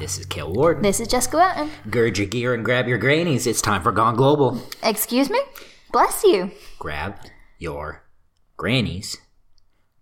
Hi, 0.00 0.04
this 0.06 0.18
is 0.18 0.24
Kale 0.24 0.50
Ward. 0.50 0.82
This 0.82 0.98
is 0.98 1.08
Jessica 1.08 1.36
Wetton. 1.36 1.68
Gird 1.90 2.16
your 2.16 2.26
gear 2.26 2.54
and 2.54 2.64
grab 2.64 2.88
your 2.88 2.96
grannies. 2.96 3.46
It's 3.46 3.60
time 3.60 3.82
for 3.82 3.92
Gone 3.92 4.16
Global. 4.16 4.62
Excuse 4.82 5.28
me? 5.28 5.38
Bless 5.92 6.24
you. 6.24 6.52
Grab 6.78 7.16
your 7.58 8.02
grannies. 8.56 9.18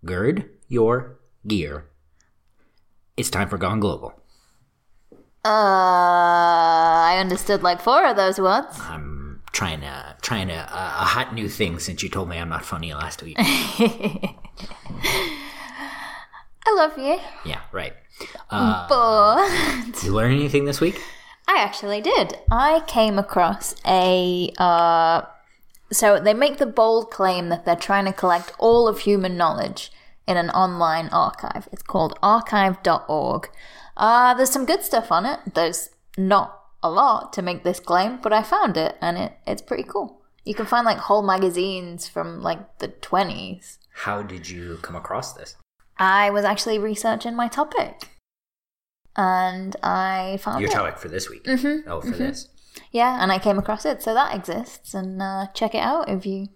Gird 0.05 0.51
your 0.69 1.19
gear. 1.45 1.89
It's 3.17 3.29
time 3.29 3.49
for 3.49 3.57
Gone 3.57 3.81
Global. 3.81 4.13
Uh, 5.43 5.49
I 5.51 7.17
understood 7.19 7.61
like 7.61 7.81
four 7.81 8.05
of 8.05 8.15
those 8.15 8.39
words. 8.39 8.79
I'm 8.79 9.41
trying 9.51 9.81
to 9.81 10.15
trying 10.21 10.47
to 10.47 10.55
uh, 10.55 10.95
a 11.01 11.05
hot 11.11 11.33
new 11.33 11.49
thing 11.49 11.77
since 11.77 12.01
you 12.03 12.07
told 12.07 12.29
me 12.29 12.37
I'm 12.37 12.47
not 12.47 12.63
funny 12.63 12.93
last 12.93 13.21
week. 13.21 13.37
I 16.69 16.73
love 16.75 16.97
you. 16.99 17.19
yeah, 17.45 17.61
right. 17.71 17.93
Uh, 18.51 18.87
But 18.87 20.03
you 20.03 20.13
learn 20.13 20.31
anything 20.31 20.65
this 20.65 20.79
week? 20.79 21.01
I 21.47 21.57
actually 21.63 21.99
did. 21.99 22.37
I 22.51 22.81
came 22.85 23.17
across 23.17 23.73
a. 23.87 24.51
Uh, 24.59 25.23
so 25.91 26.19
they 26.19 26.35
make 26.35 26.57
the 26.57 26.67
bold 26.67 27.09
claim 27.09 27.49
that 27.49 27.65
they're 27.65 27.75
trying 27.75 28.05
to 28.05 28.13
collect 28.13 28.53
all 28.59 28.87
of 28.87 28.99
human 28.99 29.35
knowledge 29.35 29.91
in 30.27 30.37
an 30.37 30.51
online 30.51 31.07
archive. 31.09 31.67
It's 31.71 31.81
called 31.81 32.19
archive.org. 32.21 33.49
Uh, 33.97 34.33
there's 34.35 34.51
some 34.51 34.65
good 34.67 34.83
stuff 34.83 35.11
on 35.11 35.25
it. 35.25 35.39
There's 35.55 35.89
not 36.17 36.61
a 36.83 36.89
lot 36.91 37.33
to 37.33 37.41
make 37.41 37.63
this 37.63 37.79
claim, 37.79 38.19
but 38.21 38.31
I 38.31 38.43
found 38.43 38.77
it 38.77 38.95
and 39.01 39.17
it, 39.17 39.33
it's 39.47 39.63
pretty 39.63 39.83
cool. 39.83 40.21
You 40.45 40.53
can 40.53 40.67
find 40.67 40.85
like 40.85 40.97
whole 40.99 41.23
magazines 41.23 42.07
from 42.07 42.41
like 42.43 42.77
the 42.77 42.89
20s. 42.89 43.79
How 44.05 44.21
did 44.21 44.47
you 44.47 44.77
come 44.83 44.95
across 44.95 45.33
this? 45.33 45.55
I 45.99 46.29
was 46.29 46.45
actually 46.45 46.79
researching 46.79 47.35
my 47.35 47.47
topic 47.47 48.09
and 49.15 49.75
I 49.83 50.39
found 50.41 50.61
Your 50.61 50.69
it. 50.69 50.73
topic 50.73 50.97
for 50.97 51.09
this 51.09 51.29
week. 51.29 51.43
Mm-hmm. 51.43 51.89
Oh, 51.89 51.99
for 51.99 52.11
this. 52.11 52.47
Yeah, 52.91 53.21
and 53.21 53.31
I 53.31 53.37
came 53.37 53.59
across 53.59 53.85
it, 53.85 54.01
so 54.01 54.13
that 54.13 54.33
exists, 54.33 54.93
and 54.93 55.21
uh, 55.21 55.47
check 55.53 55.75
it 55.75 55.79
out 55.79 56.07
if 56.07 56.25
you. 56.25 56.47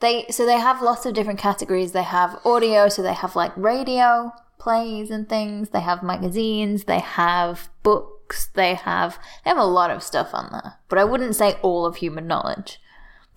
They 0.00 0.26
so 0.28 0.44
they 0.44 0.58
have 0.58 0.82
lots 0.82 1.06
of 1.06 1.14
different 1.14 1.38
categories. 1.38 1.92
They 1.92 2.02
have 2.02 2.38
audio, 2.44 2.88
so 2.88 3.02
they 3.02 3.14
have 3.14 3.34
like 3.34 3.56
radio 3.56 4.32
plays 4.58 5.10
and 5.10 5.28
things. 5.28 5.70
They 5.70 5.80
have 5.80 6.02
magazines. 6.02 6.84
They 6.84 6.98
have 6.98 7.70
books. 7.82 8.46
They 8.54 8.74
have 8.74 9.18
they 9.44 9.50
have 9.50 9.58
a 9.58 9.64
lot 9.64 9.90
of 9.90 10.02
stuff 10.02 10.30
on 10.34 10.50
there. 10.52 10.74
But 10.88 10.98
I 10.98 11.04
wouldn't 11.04 11.36
say 11.36 11.54
all 11.62 11.86
of 11.86 11.96
human 11.96 12.26
knowledge. 12.26 12.80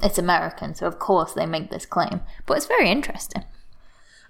It's 0.03 0.17
American, 0.17 0.75
so 0.75 0.87
of 0.87 0.99
course 0.99 1.33
they 1.33 1.45
make 1.45 1.69
this 1.69 1.85
claim. 1.85 2.21
But 2.45 2.57
it's 2.57 2.65
very 2.67 2.89
interesting. 2.89 3.45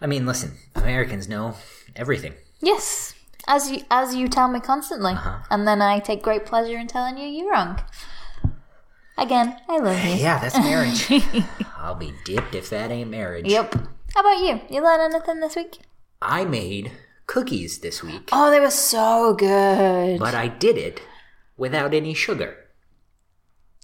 I 0.01 0.07
mean, 0.07 0.25
listen, 0.25 0.53
Americans 0.75 1.27
know 1.27 1.55
everything. 1.95 2.33
Yes, 2.59 3.13
as 3.47 3.69
you 3.71 3.81
as 3.89 4.15
you 4.15 4.27
tell 4.27 4.47
me 4.47 4.59
constantly, 4.59 5.13
and 5.49 5.67
then 5.67 5.81
I 5.81 5.99
take 5.99 6.21
great 6.23 6.45
pleasure 6.45 6.77
in 6.77 6.87
telling 6.87 7.17
you 7.17 7.27
you're 7.27 7.51
wrong. 7.51 7.79
Again, 9.17 9.57
I 9.67 9.79
love 9.79 10.03
you. 10.05 10.11
Yeah, 10.13 10.39
that's 10.39 10.57
marriage. 10.57 11.09
I'll 11.77 11.95
be 11.95 12.13
dipped 12.23 12.53
if 12.53 12.69
that 12.69 12.91
ain't 12.91 13.09
marriage. 13.09 13.47
Yep. 13.47 13.73
How 14.13 14.21
about 14.21 14.43
you? 14.43 14.61
You 14.69 14.83
learn 14.83 14.99
anything 15.11 15.39
this 15.39 15.55
week? 15.55 15.79
I 16.21 16.45
made 16.45 16.91
cookies 17.25 17.79
this 17.79 18.03
week, 18.03 18.29
Oh, 18.31 18.49
they 18.51 18.59
were 18.59 18.69
so 18.71 19.33
good. 19.33 20.19
but 20.19 20.33
I 20.35 20.47
did 20.47 20.77
it 20.77 21.01
without 21.57 21.93
any 21.93 22.13
sugar. 22.13 22.57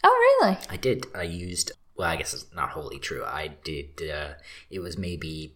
Oh, 0.03 0.37
really? 0.41 0.57
I 0.69 0.77
did. 0.77 1.07
I 1.15 1.23
used. 1.23 1.71
Well, 1.95 2.09
I 2.09 2.15
guess 2.15 2.33
it's 2.33 2.45
not 2.53 2.69
wholly 2.71 2.99
true. 2.99 3.23
I 3.25 3.49
did. 3.63 4.01
Uh, 4.09 4.33
it 4.69 4.79
was 4.79 4.97
maybe 4.97 5.55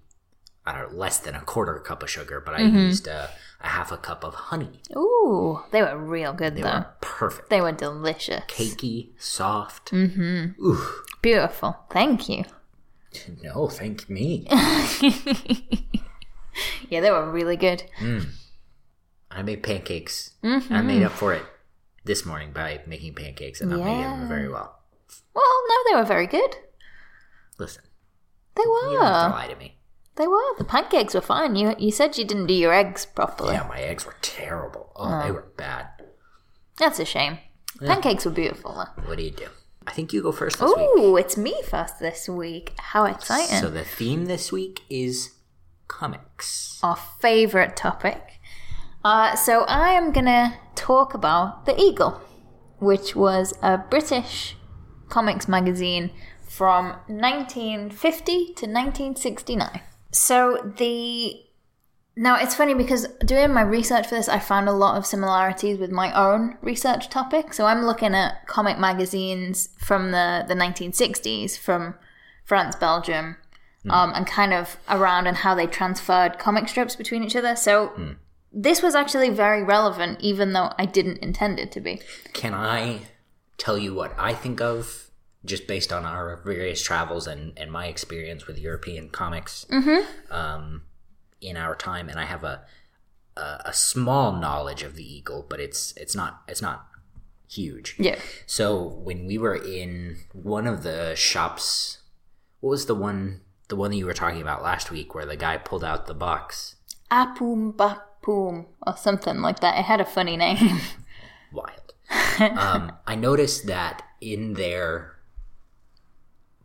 I 0.68 0.74
don't 0.78 0.92
know 0.92 0.98
less 0.98 1.18
than 1.20 1.34
a 1.34 1.40
quarter 1.42 1.80
cup 1.80 2.04
of 2.04 2.10
sugar, 2.10 2.42
but 2.46 2.54
I 2.56 2.62
used 2.62 3.08
uh, 3.08 3.28
a 3.62 3.68
half 3.68 3.92
a 3.92 3.98
cup 3.98 4.24
of 4.26 4.34
honey. 4.36 4.82
Ooh, 4.96 5.62
they 5.72 5.82
were 5.82 5.98
real 5.98 6.34
good 6.34 6.56
They 6.56 6.62
though. 6.62 6.70
were 6.80 6.88
perfect, 7.00 7.50
They 7.50 7.62
were 7.62 7.72
delicious. 7.72 8.44
cakey, 8.48 9.12
soft. 9.18 9.92
Mm-hmm. 9.92 10.62
Ooh. 10.64 10.86
Beautiful. 11.22 11.78
Thank 11.90 12.28
you. 12.28 12.44
No, 13.42 13.68
thank 13.70 14.10
me. 14.10 14.46
Yeah, 16.90 17.02
they 17.02 17.12
were 17.12 17.30
really 17.32 17.56
good. 17.58 17.84
I 19.30 19.42
made 19.44 19.62
pancakes. 19.62 20.32
I 20.44 20.82
made 20.82 21.04
up 21.04 21.12
for 21.12 21.34
it 21.34 21.44
this 22.06 22.26
morning 22.26 22.52
by 22.52 22.82
making 22.88 23.14
pancakes 23.14 23.62
and 23.62 23.70
not 23.70 23.80
making 23.80 24.02
them 24.02 24.28
very 24.28 24.50
well. 24.50 24.80
Well, 25.36 25.44
no, 25.70 25.76
they 25.90 25.96
were 26.00 26.06
very 26.06 26.26
good. 26.28 26.56
Listen, 27.60 27.84
They 28.56 28.64
you 28.64 28.66
don't 28.66 29.04
have 29.04 29.26
to 29.26 29.30
were. 29.30 29.36
lie 29.36 29.48
to 29.48 29.56
me. 29.60 29.77
They 30.18 30.28
were. 30.28 30.58
The 30.58 30.64
pancakes 30.64 31.14
were 31.14 31.22
fine. 31.22 31.56
You 31.56 31.76
you 31.78 31.92
said 31.92 32.18
you 32.18 32.26
didn't 32.26 32.48
do 32.48 32.54
your 32.54 32.74
eggs 32.74 33.06
properly. 33.06 33.54
Yeah, 33.54 33.68
my 33.68 33.80
eggs 33.80 34.06
were 34.06 34.16
terrible. 34.22 34.92
Oh, 34.96 35.22
they 35.24 35.32
were 35.32 35.48
bad. 35.58 35.88
That's 36.78 37.00
a 37.00 37.06
shame. 37.06 37.38
Pancakes 37.80 38.26
were 38.26 38.32
beautiful 38.32 38.74
though. 38.74 39.04
What 39.08 39.18
do 39.18 39.24
you 39.24 39.32
do? 39.32 39.48
I 39.86 39.92
think 39.92 40.12
you 40.12 40.22
go 40.22 40.32
first 40.32 40.60
this 40.60 40.70
week. 40.76 40.90
Ooh, 40.98 41.16
it's 41.18 41.38
me 41.38 41.56
first 41.64 42.00
this 42.00 42.28
week. 42.28 42.74
How 42.78 43.06
exciting. 43.06 43.58
So 43.58 43.70
the 43.70 43.86
theme 43.86 44.26
this 44.26 44.52
week 44.52 44.82
is 44.90 45.36
comics. 45.88 46.80
our 46.84 46.98
favorite 47.22 47.78
topic. 47.78 48.40
Uh, 49.06 49.36
so 49.36 49.64
I 49.64 49.90
am 49.90 50.12
gonna 50.12 50.58
talk 50.76 51.14
about 51.14 51.66
The 51.66 51.80
Eagle, 51.80 52.20
which 52.80 53.16
was 53.16 53.54
a 53.62 53.78
British 53.78 54.58
comics 55.08 55.48
magazine 55.48 56.12
from 56.42 56.88
1950 57.08 58.38
to 58.56 58.66
1969. 58.66 59.82
So 60.18 60.74
the 60.78 61.44
now 62.16 62.36
it's 62.38 62.56
funny 62.56 62.74
because 62.74 63.08
doing 63.20 63.54
my 63.54 63.62
research 63.62 64.08
for 64.08 64.16
this, 64.16 64.28
I 64.28 64.40
found 64.40 64.68
a 64.68 64.74
lot 64.74 64.98
of 64.98 65.06
similarities 65.06 65.78
with 65.78 65.92
my 65.92 66.12
own 66.14 66.58
research 66.62 67.10
topic. 67.10 67.54
So 67.54 67.66
I'm 67.66 67.86
looking 67.86 68.16
at 68.16 68.48
comic 68.48 68.80
magazines 68.80 69.70
from 69.78 70.12
the 70.12 70.44
the 70.48 70.56
1960s 70.56 71.58
from 71.58 71.96
France, 72.44 72.76
Belgium, 72.76 73.38
um, 73.90 74.14
and 74.16 74.26
kind 74.26 74.54
of 74.54 74.78
around 74.90 75.28
and 75.28 75.38
how 75.38 75.54
they 75.54 75.68
transferred 75.68 76.40
comic 76.40 76.68
strips 76.68 76.96
between 76.96 77.24
each 77.24 77.36
other. 77.36 77.56
So 77.56 78.16
this 78.52 78.82
was 78.82 78.96
actually 78.96 79.30
very 79.30 79.62
relevant, 79.62 80.20
even 80.22 80.54
though 80.54 80.72
I 80.80 80.86
didn't 80.86 81.20
intend 81.20 81.60
it 81.60 81.72
to 81.74 81.82
be. 81.82 82.02
Can 82.34 82.54
I 82.54 83.02
tell 83.58 83.78
you 83.78 83.94
what 83.94 84.14
I 84.18 84.34
think 84.34 84.62
of 84.62 85.07
just 85.46 85.68
based 85.68 85.94
on 85.94 86.06
our 86.06 86.42
various 86.44 86.82
travels 86.82 87.28
and, 87.28 87.54
and 87.58 87.72
my 87.72 87.88
experience 87.88 88.48
with 88.48 88.60
European 88.60 89.10
comics 89.10 89.66
um, 90.30 90.84
in 91.42 91.58
our 91.58 91.76
time? 91.76 92.10
And 92.10 92.20
I 92.20 92.26
have 92.26 92.44
a, 92.44 92.64
a 93.36 93.62
a 93.66 93.74
small 93.74 94.34
knowledge 94.34 94.84
of 94.84 94.96
the 94.96 95.04
Eagle, 95.04 95.46
but 95.48 95.60
it's 95.60 95.94
it's 95.98 96.16
not 96.16 96.42
it's 96.48 96.62
not 96.62 96.88
huge. 97.50 97.96
Yeah. 97.98 98.20
So 98.46 98.84
when 98.84 99.26
we 99.26 99.38
were 99.38 99.56
in 99.56 100.18
one 100.34 100.68
of 100.68 100.84
the 100.84 101.16
shops, 101.16 102.00
what 102.60 102.72
was 102.72 102.86
the 102.86 102.96
one 102.96 103.42
the 103.70 103.76
one 103.76 103.92
that 103.92 103.98
you 103.98 104.06
were 104.06 104.14
talking 104.14 104.42
about 104.42 104.64
last 104.64 104.92
week, 104.92 105.14
where 105.14 105.26
the 105.26 105.36
guy 105.36 105.58
pulled 105.58 105.84
out 105.84 106.08
the 106.08 106.14
box? 106.14 106.76
Apum 107.12 107.74
Bapum 107.74 108.66
or 108.86 108.98
something 108.98 109.42
like 109.42 109.60
that. 109.60 109.78
It 109.78 109.86
had 109.86 110.02
a 110.02 110.06
funny 110.06 110.38
name. 110.38 110.80
Wild. 111.54 111.94
um, 112.40 112.94
I 113.06 113.16
noticed 113.16 113.68
that 113.68 114.04
in 114.22 114.54
their 114.54 115.17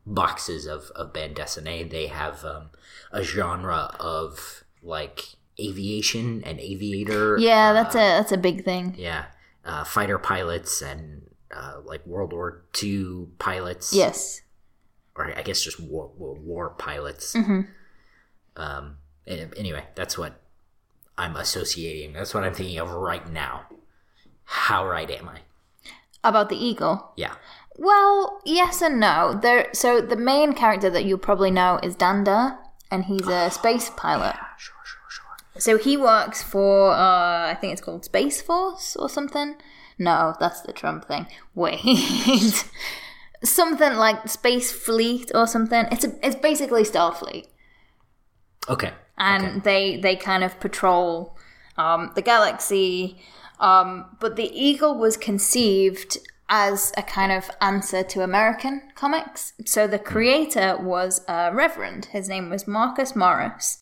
boxes 0.06 0.66
of 0.66 0.90
of 0.96 1.12
bande 1.12 1.36
dessinée, 1.36 1.88
they 1.88 2.06
have 2.08 2.44
um, 2.44 2.70
a 3.12 3.22
genre 3.22 3.94
of 4.00 4.64
like 4.82 5.36
aviation 5.60 6.42
and 6.44 6.58
aviator. 6.60 7.38
yeah, 7.38 7.72
that's 7.72 7.94
a 7.94 7.98
that's 7.98 8.32
a 8.32 8.36
big 8.38 8.64
thing. 8.64 8.94
yeah, 8.98 9.26
uh, 9.64 9.84
fighter 9.84 10.18
pilots 10.18 10.82
and 10.82 11.22
uh, 11.54 11.74
like 11.84 12.04
World 12.06 12.32
War 12.32 12.64
II 12.82 13.26
pilots. 13.38 13.92
Yes. 13.92 14.40
or 15.14 15.36
I 15.36 15.42
guess 15.42 15.62
just 15.62 15.78
war 15.78 16.10
war, 16.16 16.34
war 16.34 16.70
pilots. 16.70 17.34
Mm-hmm. 17.34 17.60
Um. 18.56 18.96
Anyway, 19.26 19.84
that's 19.94 20.18
what 20.18 20.40
I'm 21.16 21.36
associating. 21.36 22.14
That's 22.14 22.34
what 22.34 22.42
I'm 22.42 22.54
thinking 22.54 22.78
of 22.78 22.90
right 22.90 23.30
now. 23.30 23.66
How 24.44 24.86
right 24.86 25.08
am 25.10 25.28
I? 25.28 25.40
About 26.24 26.48
the 26.48 26.56
eagle. 26.56 27.12
Yeah. 27.16 27.34
Well, 27.76 28.40
yes 28.44 28.82
and 28.82 29.00
no. 29.00 29.38
There 29.40 29.68
so 29.72 30.00
the 30.00 30.16
main 30.16 30.52
character 30.52 30.90
that 30.90 31.04
you'll 31.04 31.18
probably 31.18 31.50
know 31.50 31.80
is 31.82 31.96
Dan 31.96 32.24
Dare, 32.24 32.58
and 32.90 33.06
he's 33.06 33.26
a 33.26 33.50
space 33.60 33.90
pilot. 33.90 34.34
Yeah, 34.36 34.46
Sure, 34.58 34.74
sure, 34.84 35.00
sure. 35.08 35.60
So 35.60 35.78
he 35.78 35.96
works 35.96 36.42
for 36.42 36.92
uh 36.92 37.50
I 37.50 37.56
think 37.60 37.72
it's 37.72 37.82
called 37.82 38.04
Space 38.04 38.42
Force 38.42 38.96
or 38.96 39.08
something. 39.08 39.56
No, 39.98 40.34
that's 40.40 40.62
the 40.62 40.72
Trump 40.72 41.06
thing. 41.06 41.26
Wait. 41.54 41.80
something 43.44 43.94
like 43.94 44.28
Space 44.28 44.72
Fleet 44.72 45.30
or 45.34 45.46
something. 45.46 45.86
It's 45.90 46.04
a, 46.04 46.26
it's 46.26 46.36
basically 46.36 46.82
Starfleet. 46.82 47.46
Okay. 48.68 48.92
and 49.18 49.44
okay. 49.44 49.60
they 49.64 50.00
they 50.00 50.16
kind 50.16 50.44
of 50.44 50.58
patrol 50.60 51.36
um, 51.76 52.12
the 52.14 52.22
galaxy. 52.22 53.18
Um, 53.58 54.16
but 54.18 54.34
the 54.36 54.50
Eagle 54.52 54.98
was 54.98 55.16
conceived 55.16 56.18
as 56.54 56.92
a 56.98 57.02
kind 57.02 57.32
of 57.32 57.50
answer 57.62 58.02
to 58.02 58.22
American 58.22 58.82
comics. 58.94 59.54
So 59.64 59.86
the 59.86 59.98
creator 59.98 60.76
was 60.78 61.24
a 61.26 61.50
reverend. 61.50 62.04
His 62.06 62.28
name 62.28 62.50
was 62.50 62.68
Marcus 62.68 63.16
Morris, 63.16 63.80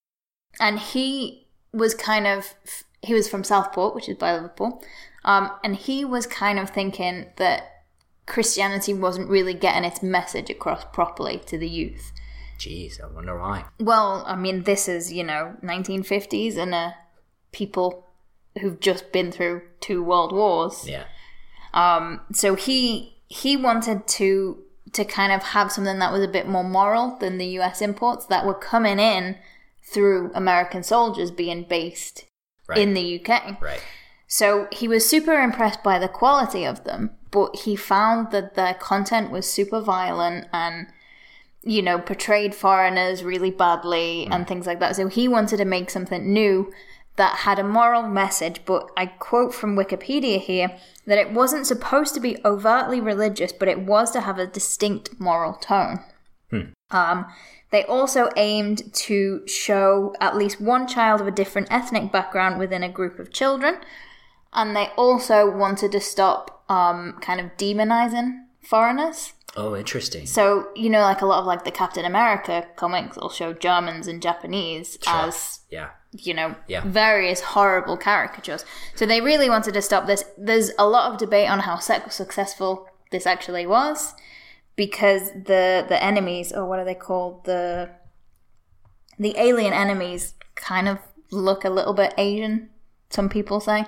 and 0.61 0.79
he 0.79 1.49
was 1.73 1.95
kind 1.95 2.29
of 2.29 2.55
he 3.03 3.13
was 3.13 3.29
from 3.29 3.43
Southport, 3.43 3.95
which 3.95 4.09
is 4.09 4.17
by 4.17 4.35
Liverpool, 4.35 4.83
um, 5.25 5.51
and 5.65 5.75
he 5.75 6.05
was 6.05 6.29
kind 6.29 6.61
of 6.61 6.71
thinking 6.71 7.27
that 7.37 7.65
Christianity 8.27 8.95
wasn't 8.95 9.29
really 9.29 9.55
getting 9.55 9.83
its 9.83 10.01
message 10.01 10.49
across 10.49 10.85
properly 10.93 11.43
to 11.47 11.59
the 11.59 11.69
youth. 11.69 12.13
Jeez, 12.57 13.03
I 13.03 13.13
wonder 13.13 13.37
why. 13.37 13.65
Well, 13.81 14.23
I 14.29 14.37
mean, 14.37 14.63
this 14.63 14.87
is 14.87 15.13
you 15.13 15.25
know 15.25 15.57
1950s 15.65 16.57
and 16.57 16.73
uh, 16.73 16.93
people 17.51 18.07
who've 18.61 18.79
just 18.79 19.11
been 19.11 19.33
through 19.33 19.63
two 19.81 20.05
world 20.05 20.31
wars. 20.31 20.89
Yeah. 20.89 21.07
Um, 21.75 22.21
so 22.33 22.55
he 22.55 23.17
he 23.29 23.57
wanted 23.57 24.07
to 24.09 24.59
to 24.93 25.05
kind 25.05 25.33
of 25.33 25.43
have 25.43 25.71
something 25.71 25.99
that 26.01 26.13
was 26.13 26.23
a 26.25 26.29
bit 26.29 26.49
more 26.49 26.65
moral 26.65 27.17
than 27.19 27.39
the 27.39 27.47
U.S. 27.59 27.81
imports 27.81 28.27
that 28.27 28.45
were 28.45 28.55
coming 28.55 28.99
in 28.99 29.37
through 29.85 30.33
American 30.35 30.83
soldiers 30.83 31.31
being 31.31 31.65
based 31.65 32.25
Right. 32.69 32.79
in 32.79 32.95
the 32.95 33.21
UK. 33.21 33.61
Right. 33.61 33.83
So 34.29 34.69
he 34.71 34.87
was 34.87 35.09
super 35.09 35.35
impressed 35.41 35.83
by 35.83 35.99
the 35.99 36.07
quality 36.07 36.65
of 36.65 36.85
them, 36.85 37.11
but 37.33 37.57
he 37.65 37.75
found 37.75 38.31
that 38.31 38.55
their 38.55 38.75
content 38.75 39.33
was 39.33 39.51
super 39.51 39.81
violent 39.81 40.47
and, 40.53 40.87
you 41.63 41.83
know, 41.83 41.99
portrayed 41.99 42.55
foreigners 42.55 43.25
really 43.25 43.51
badly 43.51 44.29
and 44.31 44.47
things 44.47 44.69
like 44.69 44.79
that. 44.79 44.95
So 44.95 45.09
he 45.09 45.27
wanted 45.27 45.57
to 45.57 45.65
make 45.65 45.91
something 45.91 46.33
new 46.33 46.73
that 47.21 47.41
had 47.41 47.59
a 47.59 47.63
moral 47.63 48.05
message, 48.05 48.63
but 48.65 48.91
I 48.97 49.05
quote 49.05 49.53
from 49.53 49.77
Wikipedia 49.77 50.41
here 50.41 50.79
that 51.05 51.19
it 51.19 51.33
wasn't 51.33 51.67
supposed 51.67 52.15
to 52.15 52.21
be 52.21 52.39
overtly 52.47 52.99
religious, 52.99 53.53
but 53.53 53.69
it 53.69 53.81
was 53.81 54.11
to 54.13 54.23
have 54.23 54.39
a 54.39 54.47
distinct 54.47 55.21
moral 55.21 55.53
tone. 55.53 56.01
Um, 56.91 57.27
they 57.73 57.85
also 57.85 58.31
aimed 58.39 58.95
to 58.95 59.47
show 59.47 60.15
at 60.19 60.35
least 60.35 60.63
one 60.63 60.89
child 60.89 61.21
of 61.21 61.27
a 61.27 61.31
different 61.31 61.69
ethnic 61.71 62.11
background 62.11 62.59
within 62.59 62.83
a 62.83 62.89
group 62.89 63.19
of 63.19 63.31
children. 63.31 63.81
And 64.55 64.75
they 64.75 64.89
also 64.97 65.49
wanted 65.49 65.93
to 65.93 66.01
stop 66.01 66.65
um, 66.71 67.19
kind 67.21 67.39
of 67.39 67.55
demonizing 67.59 68.45
foreigners. 68.63 69.35
Oh, 69.59 69.77
interesting. 69.77 70.25
So, 70.25 70.69
you 70.75 70.89
know, 70.89 71.03
like 71.03 71.21
a 71.21 71.27
lot 71.27 71.41
of 71.41 71.45
like 71.45 71.65
the 71.65 71.71
Captain 71.71 72.07
America 72.07 72.67
comics 72.77 73.19
will 73.19 73.29
show 73.29 73.53
Germans 73.53 74.07
and 74.07 74.23
Japanese 74.23 74.97
as, 75.07 75.61
Yeah. 75.69 75.91
You 76.13 76.35
know, 76.35 76.55
Yeah. 76.67 76.83
various 76.85 77.41
horrible 77.41 77.97
caricatures. 77.97 78.65
So 78.97 79.07
they 79.07 79.21
really 79.21 79.49
wanted 79.49 79.75
to 79.75 79.83
stop 79.83 80.07
this. 80.07 80.25
There's 80.37 80.71
a 80.79 80.87
lot 80.87 81.13
of 81.13 81.19
debate 81.19 81.49
on 81.49 81.61
how 81.61 81.77
successful 81.79 82.89
this 83.13 83.27
actually 83.27 83.67
was 83.67 84.15
because 84.77 85.31
the 85.33 85.85
the 85.89 86.03
enemies 86.03 86.53
or 86.53 86.65
what 86.67 86.79
are 86.79 86.85
they 86.85 86.95
called 86.95 87.45
the 87.45 87.91
the 89.19 89.35
alien 89.37 89.73
enemies 89.73 90.35
kind 90.55 90.89
of 90.89 90.99
look 91.31 91.65
a 91.65 91.71
little 91.71 91.93
bit 91.93 92.15
asian 92.17 92.69
some 93.11 93.29
people 93.29 93.61
say 93.61 93.85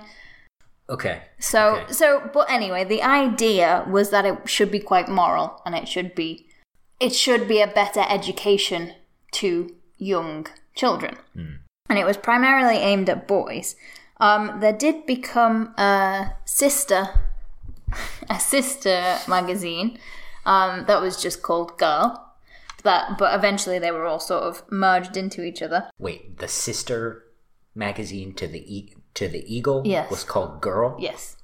Okay. 0.90 1.22
so 1.38 1.76
Okay. 1.76 1.92
so 1.92 2.30
but 2.34 2.50
anyway 2.50 2.84
the 2.84 3.02
idea 3.02 3.84
was 3.88 4.10
that 4.10 4.24
it 4.26 4.36
should 4.48 4.70
be 4.70 4.80
quite 4.80 5.08
moral 5.08 5.62
and 5.64 5.74
it 5.74 5.88
should 5.88 6.14
be 6.14 6.46
it 7.00 7.14
should 7.14 7.48
be 7.48 7.60
a 7.62 7.66
better 7.66 8.04
education 8.08 8.92
to 9.32 9.74
young 9.98 10.46
children 10.74 11.16
hmm. 11.34 11.54
And 11.88 11.98
it 11.98 12.06
was 12.06 12.16
primarily 12.16 12.76
aimed 12.76 13.08
at 13.08 13.26
boys 13.26 13.76
um, 14.18 14.60
there 14.60 14.72
did 14.72 15.04
become 15.06 15.74
a 15.78 16.32
sister 16.44 17.08
a 18.30 18.38
sister 18.40 19.18
magazine 19.28 19.98
um, 20.46 20.84
that 20.86 21.00
was 21.00 21.20
just 21.20 21.42
called 21.42 21.76
girl 21.78 22.32
that 22.84 23.16
but 23.18 23.34
eventually 23.34 23.78
they 23.78 23.90
were 23.90 24.04
all 24.06 24.18
sort 24.20 24.42
of 24.42 24.62
merged 24.70 25.16
into 25.16 25.42
each 25.42 25.62
other 25.62 25.88
Wait, 25.98 26.38
the 26.38 26.48
sister 26.48 27.24
magazine 27.74 28.32
to 28.34 28.46
the 28.46 28.74
e- 28.76 28.94
to 29.14 29.28
the 29.28 29.44
Eagle 29.54 29.82
Yes. 29.84 30.10
was 30.10 30.24
called 30.24 30.60
Girl. 30.60 30.96
yes 30.98 31.36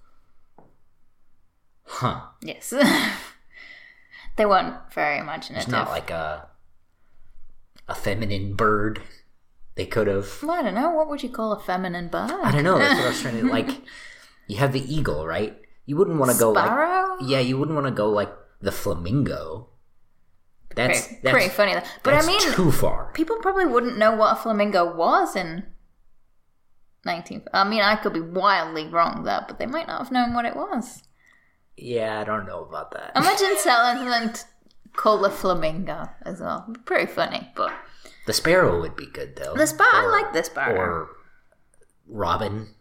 Huh. 1.84 2.20
yes 2.42 2.70
they 4.36 4.44
weren't 4.46 4.74
very 4.92 5.18
imaginative 5.18 5.62
It's 5.64 5.68
not 5.72 5.88
like 5.88 6.10
a 6.10 6.48
a 7.90 7.94
feminine 7.94 8.54
bird. 8.54 9.00
They 9.78 9.86
could 9.86 10.08
have. 10.08 10.42
Well, 10.42 10.50
I 10.58 10.62
don't 10.62 10.74
know. 10.74 10.90
What 10.90 11.08
would 11.08 11.22
you 11.22 11.28
call 11.28 11.52
a 11.52 11.60
feminine 11.60 12.08
bird? 12.08 12.32
I 12.32 12.50
don't 12.50 12.64
know. 12.64 12.78
That's 12.78 12.96
what 12.96 13.04
I 13.04 13.08
was 13.08 13.20
trying 13.22 13.40
to 13.40 13.46
like. 13.46 13.70
You 14.48 14.56
have 14.56 14.72
the 14.72 14.80
eagle, 14.80 15.26
right? 15.26 15.60
You 15.84 15.96
wouldn't 15.98 16.18
want 16.18 16.32
to 16.32 16.38
go 16.38 16.52
like. 16.52 16.64
Sparrow? 16.64 17.18
Yeah, 17.20 17.40
you 17.40 17.58
wouldn't 17.58 17.74
want 17.76 17.86
to 17.86 17.92
go 17.92 18.08
like 18.08 18.32
the 18.62 18.72
flamingo. 18.72 19.68
That's 20.74 21.06
pretty, 21.06 21.20
that's 21.22 21.32
pretty 21.34 21.48
funny. 21.50 21.74
though. 21.74 21.82
But 22.02 22.14
I 22.14 22.26
mean, 22.26 22.40
too 22.40 22.72
far. 22.72 23.12
people 23.12 23.36
probably 23.42 23.66
wouldn't 23.66 23.98
know 23.98 24.16
what 24.16 24.32
a 24.32 24.36
flamingo 24.36 24.96
was 24.96 25.36
in 25.36 25.64
19. 27.04 27.42
I 27.52 27.68
mean, 27.68 27.82
I 27.82 27.96
could 27.96 28.14
be 28.14 28.20
wildly 28.22 28.86
wrong 28.88 29.24
there, 29.24 29.44
but 29.46 29.58
they 29.58 29.66
might 29.66 29.86
not 29.86 29.98
have 29.98 30.10
known 30.10 30.32
what 30.34 30.46
it 30.46 30.56
was. 30.56 31.02
Yeah, 31.76 32.18
I 32.20 32.24
don't 32.24 32.46
know 32.46 32.64
about 32.64 32.90
that. 32.92 33.12
Imagine 33.16 33.54
selling 33.58 34.08
something 34.08 34.32
t- 34.32 34.42
called 34.96 35.24
a 35.26 35.30
flamingo 35.30 36.08
as 36.22 36.40
well. 36.40 36.74
Pretty 36.86 37.06
funny, 37.12 37.50
but 37.54 37.70
The 38.28 38.34
sparrow 38.34 38.78
would 38.78 38.94
be 38.94 39.06
good 39.06 39.36
though. 39.36 39.54
the 39.54 39.66
sparrow. 39.66 40.06
I 40.06 40.20
like 40.22 40.34
the 40.34 40.44
sparrow. 40.44 40.78
Or 40.78 41.08
robin. 42.06 42.74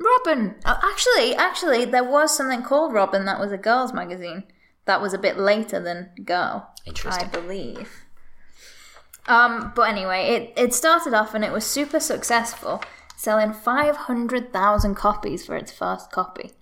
Robin. 0.00 0.54
Oh, 0.64 0.80
actually, 0.82 1.34
actually, 1.34 1.84
there 1.84 2.02
was 2.02 2.34
something 2.34 2.62
called 2.62 2.94
Robin 2.94 3.26
that 3.26 3.38
was 3.38 3.52
a 3.52 3.58
girls' 3.58 3.92
magazine. 3.92 4.44
That 4.86 5.02
was 5.02 5.12
a 5.12 5.18
bit 5.18 5.36
later 5.38 5.78
than 5.80 6.10
Girl. 6.24 6.72
Interesting. 6.86 7.26
I 7.26 7.28
believe. 7.28 7.90
Um, 9.26 9.72
but 9.76 9.90
anyway, 9.90 10.28
it, 10.28 10.52
it 10.56 10.72
started 10.72 11.12
off 11.12 11.34
and 11.34 11.44
it 11.44 11.52
was 11.52 11.66
super 11.66 12.00
successful, 12.00 12.82
selling 13.18 13.52
500,000 13.52 14.94
copies 14.94 15.44
for 15.44 15.56
its 15.56 15.72
first 15.72 16.10
copy 16.10 16.52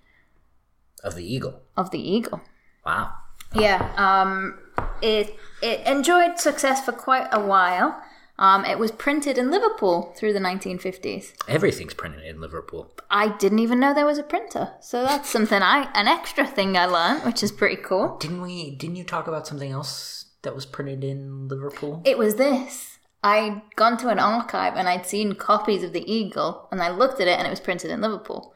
Of 1.04 1.14
the 1.14 1.22
eagle. 1.24 1.60
of 1.76 1.90
The 1.92 2.00
Eagle. 2.00 2.40
Wow. 2.84 3.12
Yeah, 3.54 3.92
um, 3.96 4.58
it, 5.04 5.38
it 5.62 5.86
enjoyed 5.86 6.38
success 6.38 6.84
for 6.84 6.92
quite 6.92 7.28
a 7.30 7.40
while. 7.40 8.02
Um, 8.36 8.64
it 8.64 8.78
was 8.78 8.90
printed 8.90 9.38
in 9.38 9.50
Liverpool 9.50 10.12
through 10.16 10.32
the 10.32 10.40
1950s. 10.40 11.34
Everything's 11.46 11.94
printed 11.94 12.24
in 12.24 12.40
Liverpool. 12.40 12.92
I 13.08 13.36
didn't 13.36 13.60
even 13.60 13.78
know 13.78 13.94
there 13.94 14.06
was 14.06 14.18
a 14.18 14.24
printer, 14.24 14.72
so 14.80 15.04
that's 15.04 15.30
something 15.30 15.62
I 15.62 15.88
an 15.94 16.08
extra 16.08 16.44
thing 16.44 16.76
I 16.76 16.86
learned, 16.86 17.22
which 17.22 17.44
is 17.44 17.52
pretty 17.52 17.76
cool. 17.76 18.16
Didn't 18.18 18.42
we? 18.42 18.72
Didn't 18.72 18.96
you 18.96 19.04
talk 19.04 19.28
about 19.28 19.46
something 19.46 19.70
else 19.70 20.26
that 20.42 20.54
was 20.54 20.66
printed 20.66 21.04
in 21.04 21.46
Liverpool? 21.46 22.02
It 22.04 22.18
was 22.18 22.34
this. 22.34 22.98
I'd 23.22 23.62
gone 23.76 23.96
to 23.98 24.08
an 24.08 24.18
archive 24.18 24.74
and 24.74 24.88
I'd 24.88 25.06
seen 25.06 25.34
copies 25.34 25.84
of 25.84 25.92
the 25.92 26.10
Eagle, 26.12 26.66
and 26.72 26.82
I 26.82 26.90
looked 26.90 27.20
at 27.20 27.28
it 27.28 27.38
and 27.38 27.46
it 27.46 27.50
was 27.50 27.60
printed 27.60 27.92
in 27.92 28.00
Liverpool. 28.00 28.52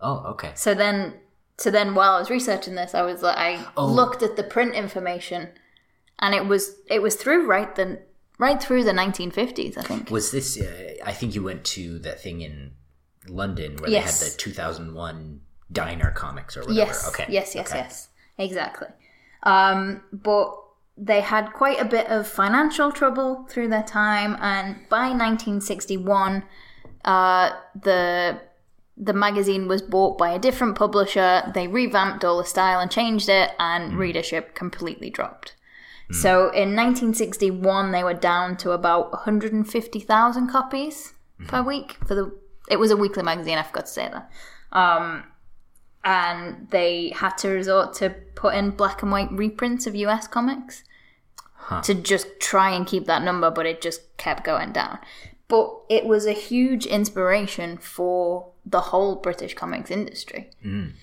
Oh, 0.00 0.18
okay. 0.32 0.52
So 0.54 0.74
then, 0.74 1.14
so 1.60 1.70
then 1.70 1.94
while 1.94 2.12
I 2.16 2.18
was 2.18 2.30
researching 2.30 2.74
this, 2.74 2.94
I 2.94 3.02
was 3.02 3.20
like, 3.22 3.36
I 3.36 3.50
Oh. 3.76 3.86
looked 3.86 4.22
at 4.22 4.34
the 4.36 4.42
print 4.54 4.74
information, 4.74 5.42
and 6.18 6.34
it 6.34 6.44
was 6.46 6.62
it 6.94 7.00
was 7.02 7.14
through 7.16 7.46
right 7.46 7.74
the 7.74 7.86
right 8.38 8.60
through 8.62 8.84
the 8.84 8.92
1950s, 8.92 9.76
I 9.76 9.82
think. 9.82 10.10
Was 10.10 10.30
this? 10.30 10.48
Uh, 10.60 10.94
I 11.04 11.12
think 11.12 11.34
you 11.34 11.42
went 11.50 11.62
to 11.76 11.98
that 12.06 12.20
thing 12.24 12.40
in 12.40 12.72
London 13.28 13.76
where 13.76 13.90
Yes. 13.90 14.20
they 14.20 14.26
had 14.26 14.32
the 14.34 14.38
2001 14.38 15.40
Diner 15.70 16.10
comics 16.10 16.56
or 16.56 16.60
whatever. 16.60 16.78
Yes. 16.78 17.08
Okay. 17.08 17.26
Yes. 17.28 17.54
Yes. 17.54 17.68
okay. 17.68 17.78
Yes. 17.80 18.08
Exactly. 18.38 18.88
Um, 19.42 20.02
but 20.12 20.48
they 20.96 21.20
had 21.20 21.52
quite 21.52 21.80
a 21.80 21.84
bit 21.84 22.06
of 22.08 22.26
financial 22.26 22.90
trouble 22.92 23.46
through 23.50 23.68
their 23.68 23.82
time, 23.84 24.36
and 24.40 24.76
by 24.88 25.06
1961, 25.12 26.42
uh, 27.04 27.50
the 27.74 28.40
the 29.00 29.14
magazine 29.14 29.66
was 29.66 29.80
bought 29.80 30.18
by 30.18 30.30
a 30.30 30.38
different 30.38 30.76
publisher. 30.76 31.50
They 31.54 31.66
revamped 31.66 32.24
all 32.24 32.38
the 32.38 32.44
style 32.44 32.80
and 32.80 32.90
changed 32.90 33.28
it, 33.28 33.52
and 33.58 33.92
mm. 33.92 33.96
readership 33.96 34.54
completely 34.54 35.08
dropped. 35.08 35.56
Mm. 36.10 36.16
So 36.16 36.30
in 36.50 36.76
1961, 36.76 37.92
they 37.92 38.04
were 38.04 38.14
down 38.14 38.58
to 38.58 38.72
about 38.72 39.10
150,000 39.12 40.48
copies 40.48 41.14
mm-hmm. 41.40 41.46
per 41.46 41.62
week 41.62 41.96
for 42.06 42.14
the. 42.14 42.32
It 42.68 42.78
was 42.78 42.90
a 42.90 42.96
weekly 42.96 43.22
magazine. 43.22 43.58
I 43.58 43.62
forgot 43.62 43.86
to 43.86 43.92
say 43.92 44.10
that. 44.12 44.30
Um, 44.70 45.24
and 46.04 46.68
they 46.70 47.12
had 47.16 47.36
to 47.38 47.48
resort 47.48 47.94
to 47.94 48.10
put 48.34 48.54
in 48.54 48.70
black 48.70 49.02
and 49.02 49.10
white 49.10 49.32
reprints 49.32 49.86
of 49.86 49.96
US 49.96 50.28
comics 50.28 50.84
to 51.84 51.94
just 51.94 52.40
try 52.40 52.70
and 52.70 52.86
keep 52.86 53.06
that 53.06 53.22
number, 53.22 53.50
but 53.50 53.66
it 53.66 53.80
just 53.80 54.16
kept 54.16 54.44
going 54.44 54.72
down. 54.72 54.98
But 55.48 55.70
it 55.88 56.04
was 56.04 56.26
a 56.26 56.32
huge 56.32 56.86
inspiration 56.86 57.76
for 57.78 58.50
the 58.70 58.80
whole 58.80 59.16
British 59.16 59.54
comics 59.54 59.90
industry. 59.90 60.50
Um, 60.64 60.96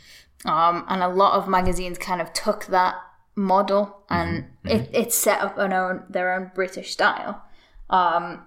and 0.46 1.02
a 1.04 1.08
lot 1.08 1.34
of 1.34 1.48
magazines 1.48 1.98
kind 1.98 2.22
of 2.22 2.32
took 2.34 2.66
that 2.68 2.96
model 3.36 4.04
and 4.10 4.46
It, 4.64 4.90
it 4.94 5.14
set 5.14 5.42
up 5.42 5.58
an 5.58 5.74
own, 5.74 6.04
their 6.10 6.34
own 6.34 6.52
British 6.56 6.92
style. 6.92 7.44
Um, 7.90 8.44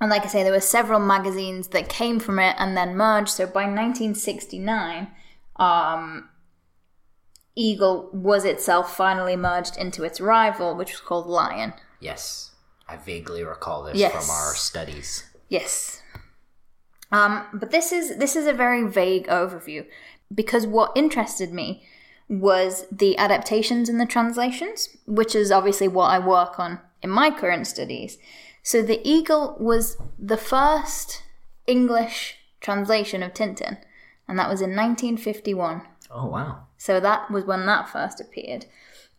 and 0.00 0.10
like 0.10 0.24
I 0.24 0.28
say, 0.28 0.42
there 0.42 0.52
were 0.52 0.60
several 0.60 1.00
magazines 1.00 1.68
that 1.68 1.88
came 1.88 2.20
from 2.20 2.38
it 2.38 2.54
and 2.58 2.76
then 2.76 2.96
merged. 2.96 3.30
So 3.30 3.46
by 3.46 3.64
1969, 3.64 5.08
um, 5.56 6.28
Eagle 7.54 8.10
was 8.12 8.44
itself 8.44 8.94
finally 8.94 9.36
merged 9.36 9.76
into 9.78 10.04
its 10.04 10.20
rival, 10.20 10.74
which 10.74 10.92
was 10.92 11.00
called 11.00 11.26
Lion. 11.26 11.72
Yes. 12.00 12.52
I 12.88 12.96
vaguely 12.96 13.42
recall 13.42 13.84
this 13.84 13.96
Yes. 13.96 14.12
from 14.12 14.30
our 14.30 14.54
studies. 14.54 15.24
Yes. 15.48 16.02
Um, 17.12 17.46
but 17.52 17.70
this 17.70 17.92
is 17.92 18.16
this 18.16 18.36
is 18.36 18.46
a 18.46 18.52
very 18.52 18.84
vague 18.86 19.26
overview 19.28 19.86
because 20.34 20.66
what 20.66 20.92
interested 20.96 21.52
me 21.52 21.84
was 22.28 22.86
the 22.90 23.16
adaptations 23.16 23.88
and 23.88 24.00
the 24.00 24.06
translations, 24.06 24.96
which 25.06 25.34
is 25.34 25.52
obviously 25.52 25.86
what 25.88 26.10
I 26.10 26.18
work 26.18 26.58
on 26.58 26.80
in 27.02 27.10
my 27.10 27.30
current 27.30 27.66
studies. 27.66 28.18
So 28.62 28.82
the 28.82 29.00
Eagle 29.08 29.56
was 29.60 29.96
the 30.18 30.36
first 30.36 31.22
English 31.66 32.38
translation 32.60 33.22
of 33.22 33.32
Tintin, 33.32 33.78
and 34.26 34.38
that 34.38 34.48
was 34.48 34.60
in 34.60 34.70
1951. 34.70 35.82
Oh 36.10 36.26
wow. 36.26 36.66
So 36.76 36.98
that 37.00 37.30
was 37.30 37.44
when 37.44 37.66
that 37.66 37.88
first 37.88 38.20
appeared. 38.20 38.66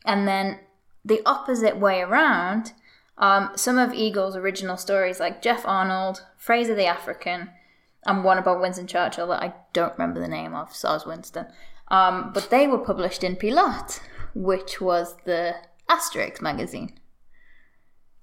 And 0.05 0.27
then 0.27 0.59
the 1.03 1.21
opposite 1.25 1.77
way 1.77 2.01
around, 2.01 2.73
um, 3.17 3.51
some 3.55 3.77
of 3.77 3.93
Eagle's 3.93 4.35
original 4.35 4.77
stories, 4.77 5.19
like 5.19 5.41
Jeff 5.41 5.65
Arnold, 5.65 6.23
Fraser 6.37 6.75
the 6.75 6.85
African, 6.85 7.49
and 8.05 8.23
one 8.23 8.37
about 8.37 8.61
Winston 8.61 8.87
Churchill 8.87 9.27
that 9.27 9.41
I 9.41 9.53
don't 9.73 9.93
remember 9.93 10.19
the 10.19 10.27
name 10.27 10.53
of, 10.53 10.69
Soz 10.69 11.05
Winston. 11.05 11.47
Um, 11.89 12.31
but 12.33 12.49
they 12.49 12.67
were 12.67 12.77
published 12.77 13.23
in 13.23 13.35
Pilote, 13.35 13.99
which 14.33 14.81
was 14.81 15.15
the 15.25 15.55
Asterix 15.89 16.41
magazine. 16.41 16.99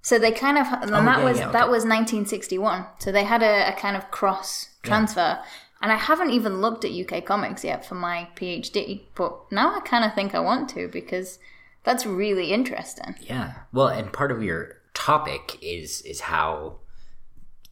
So 0.03 0.19
they 0.19 0.33
kind 0.33 0.59
of, 0.59 0.67
and 0.67 0.95
Oh, 0.95 1.03
that 1.05 1.19
yeah, 1.19 1.25
was 1.25 1.39
yeah, 1.39 1.51
that 1.51 1.69
was 1.71 1.85
1961. 1.85 2.87
So 2.99 3.11
they 3.11 3.25
had 3.25 3.43
a, 3.43 3.71
a 3.71 3.73
kind 3.73 3.97
of 3.97 4.11
cross 4.11 4.69
transfer. 4.83 5.39
And 5.81 5.91
I 5.93 5.97
haven't 5.97 6.31
even 6.31 6.61
looked 6.61 6.85
at 6.85 6.93
UK 6.93 7.25
comics 7.25 7.65
yet 7.65 7.85
for 7.85 7.95
my 7.95 8.29
PhD, 8.37 9.03
but 9.15 9.51
now 9.51 9.77
I 9.77 9.81
kind 9.81 10.05
of 10.05 10.15
think 10.15 10.35
I 10.35 10.41
want 10.41 10.69
to 10.71 10.89
because 10.89 11.39
that's 11.85 12.07
really 12.07 12.53
interesting. 12.53 13.15
Yeah. 13.21 13.55
Well, 13.73 13.89
and 13.89 14.13
part 14.13 14.31
of 14.31 14.43
your 14.43 14.77
topic 14.95 15.59
is 15.61 16.01
is 16.03 16.21
how 16.21 16.79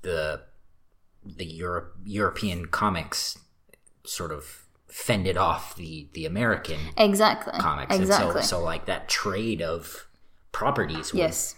the 0.02 0.42
the 1.24 1.46
Europe 1.46 1.94
European 2.04 2.66
comics 2.66 3.38
sort 4.04 4.32
of 4.32 4.66
fended 4.88 5.36
off 5.36 5.74
the 5.76 6.08
the 6.12 6.26
American 6.26 6.78
Exactly. 6.96 7.58
comics. 7.58 7.94
Exactly. 7.96 8.36
And 8.36 8.44
so 8.44 8.58
so 8.58 8.62
like 8.64 8.86
that 8.86 9.08
trade 9.08 9.62
of 9.62 10.06
properties 10.52 11.12
was 11.12 11.18
yes. 11.18 11.54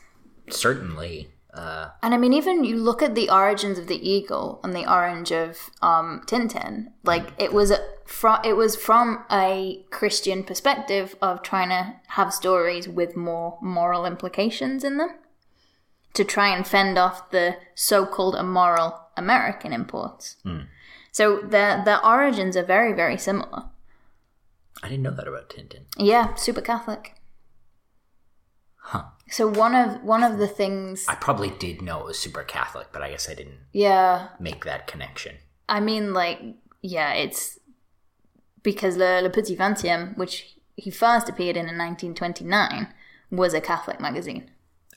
certainly 0.51 1.29
uh 1.53 1.89
And 2.03 2.15
I 2.15 2.17
mean, 2.17 2.33
even 2.33 2.65
you 2.65 2.77
look 2.77 3.03
at 3.03 3.15
the 3.15 3.31
origins 3.31 3.79
of 3.79 3.87
the 3.89 4.09
eagle 4.09 4.61
and 4.63 4.75
the 4.75 4.91
orange 4.91 5.33
of 5.33 5.71
um, 5.83 6.23
Tintin. 6.27 6.93
Like 7.03 7.33
it 7.39 7.53
was 7.53 7.73
from 8.07 8.41
it 8.45 8.57
was 8.57 8.77
from 8.77 9.25
a 9.31 9.85
Christian 9.91 10.45
perspective 10.45 11.17
of 11.23 11.43
trying 11.43 11.71
to 11.71 11.95
have 12.09 12.33
stories 12.33 12.89
with 12.89 13.17
more 13.17 13.59
moral 13.63 14.05
implications 14.07 14.85
in 14.85 14.99
them, 14.99 15.11
to 16.15 16.25
try 16.25 16.55
and 16.55 16.67
fend 16.67 16.97
off 16.99 17.31
the 17.31 17.57
so-called 17.75 18.37
immoral 18.37 19.01
American 19.17 19.73
imports. 19.73 20.37
Hmm. 20.43 20.61
So 21.13 21.37
the 21.41 21.83
the 21.85 22.05
origins 22.07 22.57
are 22.57 22.65
very 22.65 22.93
very 22.93 23.19
similar. 23.19 23.65
I 24.83 24.89
didn't 24.89 25.03
know 25.03 25.15
that 25.15 25.29
about 25.29 25.49
Tintin. 25.49 25.85
Yeah, 25.97 26.35
super 26.35 26.61
Catholic. 26.61 27.15
Huh. 28.77 29.05
So 29.31 29.49
one 29.49 29.75
of 29.75 30.03
one 30.03 30.23
of 30.23 30.39
the 30.39 30.47
things, 30.49 31.07
I 31.09 31.15
probably 31.15 31.51
did 31.51 31.81
know 31.81 32.01
it 32.01 32.07
was 32.07 32.19
super 32.19 32.43
Catholic, 32.43 32.89
but 32.93 33.03
I 33.03 33.11
guess 33.11 33.29
I 33.29 33.35
didn't 33.35 33.59
yeah, 33.73 34.29
make 34.39 34.65
that 34.65 34.87
connection. 34.87 35.37
I 35.69 35.81
mean, 35.81 36.13
like, 36.13 36.41
yeah, 36.83 37.15
it's 37.15 37.59
because 38.63 38.99
Le, 38.99 39.23
Le 39.23 39.31
Petit 39.31 39.57
Vingtième, 39.57 40.17
which 40.19 40.59
he 40.77 40.91
first 40.91 41.29
appeared 41.29 41.57
in 41.57 41.69
in 41.69 41.79
1929, 41.79 42.89
was 43.31 43.55
a 43.55 43.61
Catholic 43.61 44.01
magazine. 44.01 44.51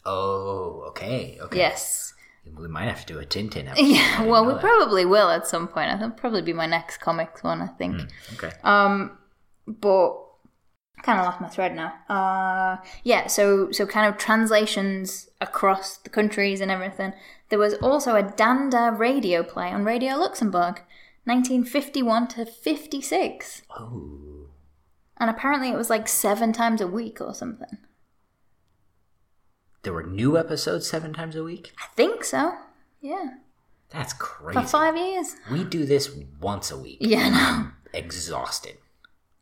Oh, 0.08 0.86
okay, 0.88 1.38
okay. 1.42 1.58
Yes. 1.58 2.14
We 2.58 2.70
might 2.70 2.86
have 2.86 3.06
to 3.06 3.14
do 3.14 3.20
a 3.20 3.26
Tintin 3.26 3.68
episode. 3.70 3.86
Yeah, 3.86 4.24
well, 4.24 4.46
we 4.46 4.54
that. 4.54 4.62
probably 4.62 5.06
will 5.06 5.30
at 5.30 5.46
some 5.46 5.68
point. 5.68 5.92
I 5.92 5.98
think 5.98 6.16
probably 6.16 6.42
be 6.42 6.54
my 6.54 6.66
next 6.66 6.98
comics 6.98 7.44
one, 7.44 7.62
I 7.62 7.68
think. 7.68 8.02
Okay. 8.34 8.52
Um, 8.64 9.18
but 9.68 10.16
kind 11.04 11.20
of 11.20 11.26
lost 11.26 11.42
my 11.42 11.50
thread 11.50 11.76
now. 11.76 11.94
Uh, 12.10 12.78
yeah, 13.04 13.28
so 13.28 13.72
so 13.72 13.86
kind 13.86 14.08
of 14.08 14.18
translations 14.18 15.30
across 15.42 15.98
the 15.98 16.10
countries 16.10 16.62
and 16.62 16.72
everything. 16.72 17.14
There 17.50 17.60
was 17.60 17.76
also 17.76 18.16
a 18.16 18.24
Dan 18.24 18.70
Dare 18.70 18.94
radio 18.94 19.44
play 19.44 19.68
on 19.70 19.84
Radio 19.84 20.16
Luxembourg, 20.16 20.82
1951 21.26 22.28
to 22.30 22.46
56. 22.46 23.62
oh. 23.78 24.22
And 25.20 25.30
apparently 25.32 25.70
it 25.70 25.76
was 25.76 25.90
like 25.90 26.08
seven 26.08 26.54
times 26.54 26.80
a 26.80 26.88
week 26.88 27.20
or 27.20 27.34
something. 27.34 27.80
There 29.84 29.93
were 29.93 30.03
new 30.03 30.38
episodes 30.38 30.89
seven 30.89 31.13
times 31.13 31.36
a 31.36 31.43
week? 31.43 31.72
I 31.81 31.88
think 31.96 32.24
so. 32.24 32.53
Yeah. 33.01 33.36
That's 33.89 34.13
crazy. 34.13 34.60
For 34.60 34.67
five 34.67 34.98
years. 34.98 35.36
We 35.51 35.63
do 35.63 35.86
this 35.86 36.10
once 36.41 36.72
a 36.72 36.77
week. 36.77 36.98
Yeah, 37.00 37.29
no. 37.29 37.72
Exhausted. 37.93 38.77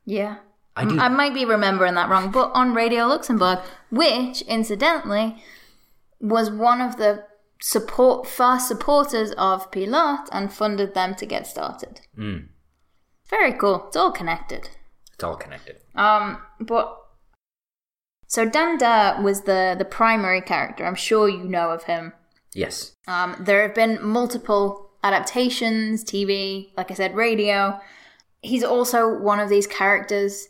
Yeah. 0.05 0.37
I 0.75 0.85
do. 0.85 0.99
I 0.99 1.07
might 1.07 1.33
be 1.33 1.45
remembering 1.45 1.95
that 1.95 2.09
wrong, 2.09 2.31
but 2.31 2.51
on 2.53 2.73
Radio 2.73 3.05
Luxembourg, 3.05 3.59
which 3.89 4.41
incidentally 4.43 5.41
was 6.19 6.51
one 6.51 6.81
of 6.81 6.97
the 6.97 7.23
support 7.61 8.27
first 8.27 8.67
supporters 8.67 9.31
of 9.37 9.71
Pilote 9.71 10.29
and 10.31 10.51
funded 10.51 10.93
them 10.93 11.15
to 11.15 11.25
get 11.25 11.47
started. 11.47 12.01
Mm. 12.17 12.49
Very 13.29 13.53
cool. 13.53 13.85
It's 13.87 13.95
all 13.95 14.11
connected. 14.11 14.69
It's 15.13 15.23
all 15.23 15.37
connected. 15.37 15.77
Um, 15.95 16.41
but 16.59 17.04
so 18.27 18.45
Dan 18.45 18.77
Dare 18.77 19.21
was 19.21 19.41
the 19.41 19.75
the 19.77 19.85
primary 19.85 20.41
character. 20.41 20.85
I'm 20.85 20.95
sure 20.95 21.29
you 21.29 21.43
know 21.43 21.71
of 21.71 21.83
him. 21.83 22.13
Yes. 22.53 22.95
Um, 23.07 23.35
there 23.39 23.61
have 23.63 23.75
been 23.75 23.99
multiple 24.01 24.91
adaptations, 25.03 26.03
TV, 26.03 26.71
like 26.77 26.89
I 26.89 26.93
said, 26.93 27.15
radio. 27.15 27.79
He's 28.41 28.63
also 28.63 29.13
one 29.13 29.39
of 29.39 29.49
these 29.49 29.67
characters, 29.67 30.47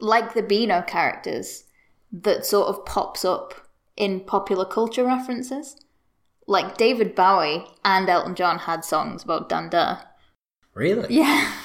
like 0.00 0.34
the 0.34 0.42
Beano 0.42 0.82
characters, 0.82 1.64
that 2.12 2.44
sort 2.44 2.68
of 2.68 2.84
pops 2.84 3.24
up 3.24 3.54
in 3.96 4.20
popular 4.20 4.64
culture 4.64 5.04
references. 5.04 5.76
Like 6.46 6.76
David 6.76 7.14
Bowie 7.14 7.64
and 7.84 8.08
Elton 8.08 8.34
John 8.34 8.58
had 8.58 8.84
songs 8.84 9.22
about 9.22 9.48
Dan 9.48 9.70
Dare. 9.70 10.02
Really? 10.74 11.14
Yeah. 11.14 11.52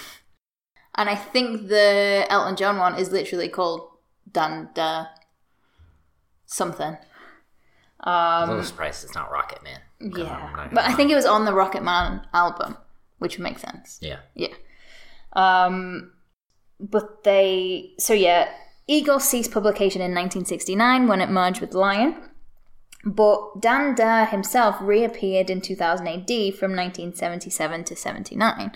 And 0.96 1.08
I 1.10 1.16
think 1.16 1.70
the 1.70 2.26
Elton 2.30 2.58
John 2.58 2.78
one 2.78 2.96
is 2.98 3.10
literally 3.10 3.48
called 3.48 3.88
Dan 4.30 4.70
Dare 4.74 5.08
something. 6.50 6.98
I'm 8.02 8.48
a 8.48 8.52
little 8.52 8.66
surprised 8.66 9.04
it's 9.04 9.16
not 9.16 9.32
Rocket 9.32 9.64
Man. 9.64 9.80
Yeah. 10.00 10.70
But 10.72 10.86
I 10.86 10.94
think 10.94 11.12
it 11.12 11.16
was 11.16 11.26
on 11.26 11.46
the 11.46 11.54
Rocket 11.54 11.84
Man 11.84 12.22
album, 12.34 12.78
which 13.20 13.38
would 13.38 13.44
make 13.44 13.60
sense. 13.60 14.00
Yeah. 14.02 14.20
Yeah. 14.36 14.54
Um, 15.34 16.14
but 16.80 17.24
they, 17.24 17.92
so 18.00 18.14
yeah, 18.14 18.50
Eagle 18.88 19.20
ceased 19.20 19.52
publication 19.52 20.02
in 20.02 20.12
1969 20.12 21.08
when 21.08 21.22
it 21.22 21.30
merged 21.30 21.62
with 21.62 21.74
Lion. 21.74 22.16
But 23.06 23.62
Dan 23.62 23.96
Dare 23.96 24.26
himself 24.26 24.78
reappeared 24.82 25.50
in 25.50 25.62
2000 25.62 26.08
AD 26.08 26.28
from 26.56 26.76
1977 26.76 27.84
to 27.86 27.96
79. 27.96 28.72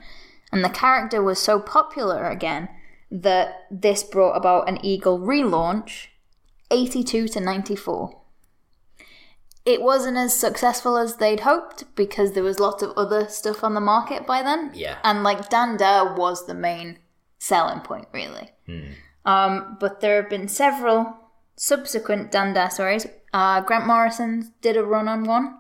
And 0.51 0.63
the 0.63 0.69
character 0.69 1.21
was 1.21 1.39
so 1.39 1.59
popular 1.59 2.29
again 2.29 2.69
that 3.09 3.65
this 3.69 4.03
brought 4.03 4.35
about 4.35 4.69
an 4.69 4.83
Eagle 4.83 5.19
relaunch 5.19 6.07
82 6.73 7.27
to 7.29 7.39
94. 7.39 8.19
It 9.65 9.81
wasn't 9.81 10.17
as 10.17 10.37
successful 10.37 10.97
as 10.97 11.17
they'd 11.17 11.41
hoped 11.41 11.95
because 11.95 12.33
there 12.33 12.43
was 12.43 12.59
lots 12.59 12.83
of 12.83 12.91
other 12.97 13.27
stuff 13.29 13.63
on 13.63 13.75
the 13.75 13.79
market 13.79 14.27
by 14.27 14.41
then. 14.41 14.71
Yeah. 14.73 14.97
And 15.03 15.23
like 15.23 15.49
Dan 15.49 15.77
Dare 15.77 16.13
was 16.13 16.45
the 16.45 16.53
main 16.53 16.99
selling 17.37 17.79
point, 17.79 18.07
really. 18.11 18.51
Um, 19.25 19.77
but 19.79 20.01
there 20.01 20.21
have 20.21 20.29
been 20.29 20.49
several 20.49 21.15
subsequent 21.55 22.31
Dan 22.31 22.53
Dare 22.53 22.69
stories. 22.69 23.07
Uh, 23.31 23.61
Grant 23.61 23.87
Morrison 23.87 24.51
did 24.61 24.75
a 24.75 24.83
run 24.83 25.07
on 25.07 25.23
one. 25.23 25.59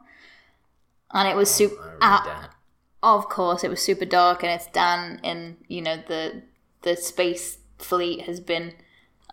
And 1.13 1.27
it 1.27 1.35
was 1.35 1.49
I 1.53 1.53
super. 1.53 1.97
Uh, 2.01 2.47
of 3.03 3.29
course, 3.29 3.63
it 3.63 3.69
was 3.69 3.81
super 3.81 4.05
dark, 4.05 4.43
and 4.43 4.51
it's 4.51 4.67
Dan 4.67 5.19
in 5.23 5.57
you 5.67 5.81
know 5.81 5.97
the 6.07 6.41
the 6.81 6.95
space 6.95 7.59
fleet 7.77 8.21
has 8.21 8.39
been 8.39 8.73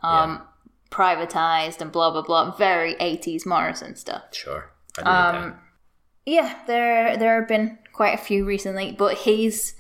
um, 0.03 0.43
privatized 0.91 1.81
and 1.81 1.93
blah 1.93 2.11
blah 2.11 2.23
blah. 2.23 2.57
Very 2.57 2.97
eighties 3.01 3.47
Morrison 3.47 3.97
stuff. 3.97 4.25
Sure. 4.33 4.71
Um, 5.03 5.59
Yeah, 6.27 6.59
there 6.67 7.17
there 7.17 7.39
have 7.41 7.49
been 7.49 7.79
quite 7.93 8.15
a 8.15 8.23
few 8.23 8.45
recently, 8.45 8.93
but 8.93 9.19
he's 9.19 9.75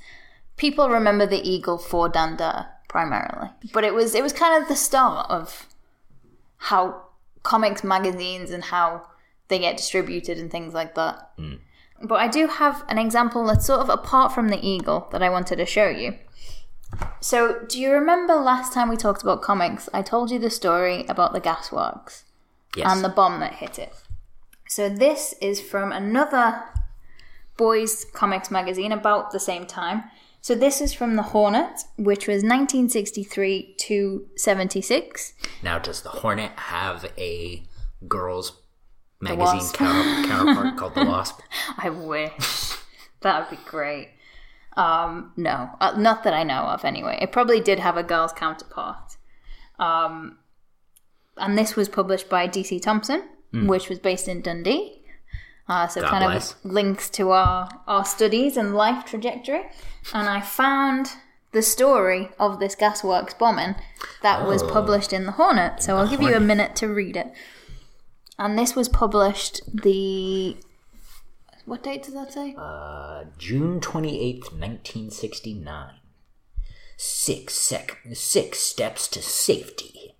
people 0.56 0.88
remember 0.88 1.26
the 1.26 1.40
Eagle 1.48 1.78
for 1.78 2.08
Dan 2.08 2.36
Dare 2.36 2.68
primarily. 2.88 3.50
But 3.72 3.84
it 3.84 3.94
was 3.94 4.14
it 4.14 4.22
was 4.22 4.32
kind 4.32 4.60
of 4.62 4.68
the 4.68 4.76
start 4.76 5.30
of 5.30 5.66
how 6.56 7.02
comics 7.42 7.82
magazines 7.82 8.50
and 8.50 8.64
how 8.64 9.06
they 9.48 9.58
get 9.58 9.76
distributed 9.76 10.38
and 10.38 10.50
things 10.50 10.74
like 10.74 10.94
that. 10.94 11.32
But 12.02 12.20
I 12.20 12.28
do 12.28 12.46
have 12.46 12.84
an 12.88 12.98
example 12.98 13.46
that's 13.46 13.66
sort 13.66 13.80
of 13.80 13.88
apart 13.90 14.32
from 14.32 14.48
the 14.48 14.64
Eagle 14.66 15.08
that 15.12 15.22
I 15.22 15.28
wanted 15.28 15.56
to 15.56 15.66
show 15.66 15.88
you. 15.88 16.14
So, 17.20 17.60
do 17.68 17.78
you 17.80 17.92
remember 17.92 18.34
last 18.34 18.72
time 18.72 18.88
we 18.88 18.96
talked 18.96 19.22
about 19.22 19.42
comics? 19.42 19.88
I 19.92 20.02
told 20.02 20.30
you 20.30 20.38
the 20.38 20.50
story 20.50 21.04
about 21.08 21.32
the 21.32 21.40
gasworks. 21.40 22.22
Yes. 22.76 22.86
and 22.92 23.04
the 23.04 23.08
bomb 23.08 23.40
that 23.40 23.54
hit 23.54 23.78
it. 23.80 23.92
So 24.68 24.88
this 24.88 25.34
is 25.40 25.60
from 25.60 25.90
another 25.90 26.62
boys' 27.56 28.04
comics 28.14 28.48
magazine 28.50 28.92
about 28.92 29.32
the 29.32 29.40
same 29.40 29.66
time. 29.66 30.04
So 30.40 30.54
this 30.54 30.80
is 30.80 30.92
from 30.94 31.16
the 31.16 31.22
Hornet, 31.22 31.80
which 31.98 32.28
was 32.28 32.44
1963 32.44 33.74
to 33.78 34.26
76. 34.36 35.34
Now, 35.62 35.80
does 35.80 36.02
the 36.02 36.08
Hornet 36.10 36.52
have 36.52 37.10
a 37.18 37.64
girls' 38.06 38.52
magazine 39.20 39.68
counter- 39.72 40.28
counterpart 40.28 40.76
called 40.76 40.94
the 40.94 41.04
Wasp? 41.10 41.40
I 41.76 41.90
wish. 41.90 42.76
that 43.22 43.50
would 43.50 43.58
be 43.58 43.62
great. 43.68 44.10
Um, 44.76 45.32
no, 45.36 45.70
uh, 45.80 45.94
not 45.98 46.22
that 46.24 46.32
I 46.34 46.42
know 46.44 46.62
of 46.62 46.84
anyway. 46.84 47.18
It 47.20 47.32
probably 47.32 47.60
did 47.60 47.78
have 47.80 47.96
a 47.96 48.02
girl's 48.02 48.32
counterpart. 48.32 49.16
Um, 49.78 50.38
and 51.36 51.56
this 51.58 51.74
was 51.76 51.88
published 51.88 52.28
by 52.28 52.46
DC 52.48 52.80
Thomson, 52.82 53.24
which 53.52 53.88
was 53.88 53.98
based 53.98 54.28
in 54.28 54.42
Dundee. 54.42 55.02
Uh, 55.68 55.86
so. 55.88 56.00
God 56.02 56.10
kind 56.10 56.24
bless. 56.24 56.52
of 56.52 56.64
links 56.64 57.10
to 57.10 57.30
our, 57.30 57.68
our 57.86 58.04
studies 58.04 58.56
and 58.56 58.74
life 58.74 59.04
trajectory. 59.04 59.62
And 60.12 60.28
I 60.28 60.40
found 60.40 61.12
the 61.52 61.62
story 61.62 62.30
of 62.38 62.60
this 62.60 62.76
gasworks 62.76 63.36
bombing 63.36 63.74
that 64.22 64.46
was 64.46 64.62
Oh. 64.62 64.68
published 64.70 65.12
in 65.12 65.26
the 65.26 65.32
Hornet. 65.32 65.82
So 65.82 65.96
I'll 65.96 66.08
give 66.08 66.22
you 66.22 66.34
a 66.34 66.40
minute 66.40 66.76
to 66.76 66.86
read 66.88 67.16
it. 67.16 67.32
And 68.38 68.58
this 68.58 68.74
was 68.76 68.88
published 68.88 69.60
the 69.82 70.56
what 71.70 71.84
date 71.84 72.02
does 72.02 72.14
that 72.14 72.32
say? 72.32 72.52
Uh, 72.58 73.22
June 73.38 73.78
28th, 73.78 74.50
1969. 74.50 75.90
Six, 76.96 77.54
sec- 77.54 77.98
six 78.12 78.58
steps 78.58 79.06
to 79.06 79.22
safety. 79.22 80.16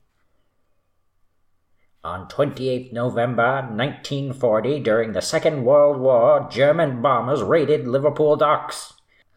On 2.05 2.29
28th 2.29 2.93
November 2.93 3.63
1940, 3.63 4.79
during 4.79 5.11
the 5.11 5.21
Second 5.21 5.65
World 5.65 6.01
War, 6.01 6.49
German 6.49 7.03
bombers 7.03 7.43
raided 7.43 7.89
Liverpool 7.89 8.37
docks. 8.37 8.93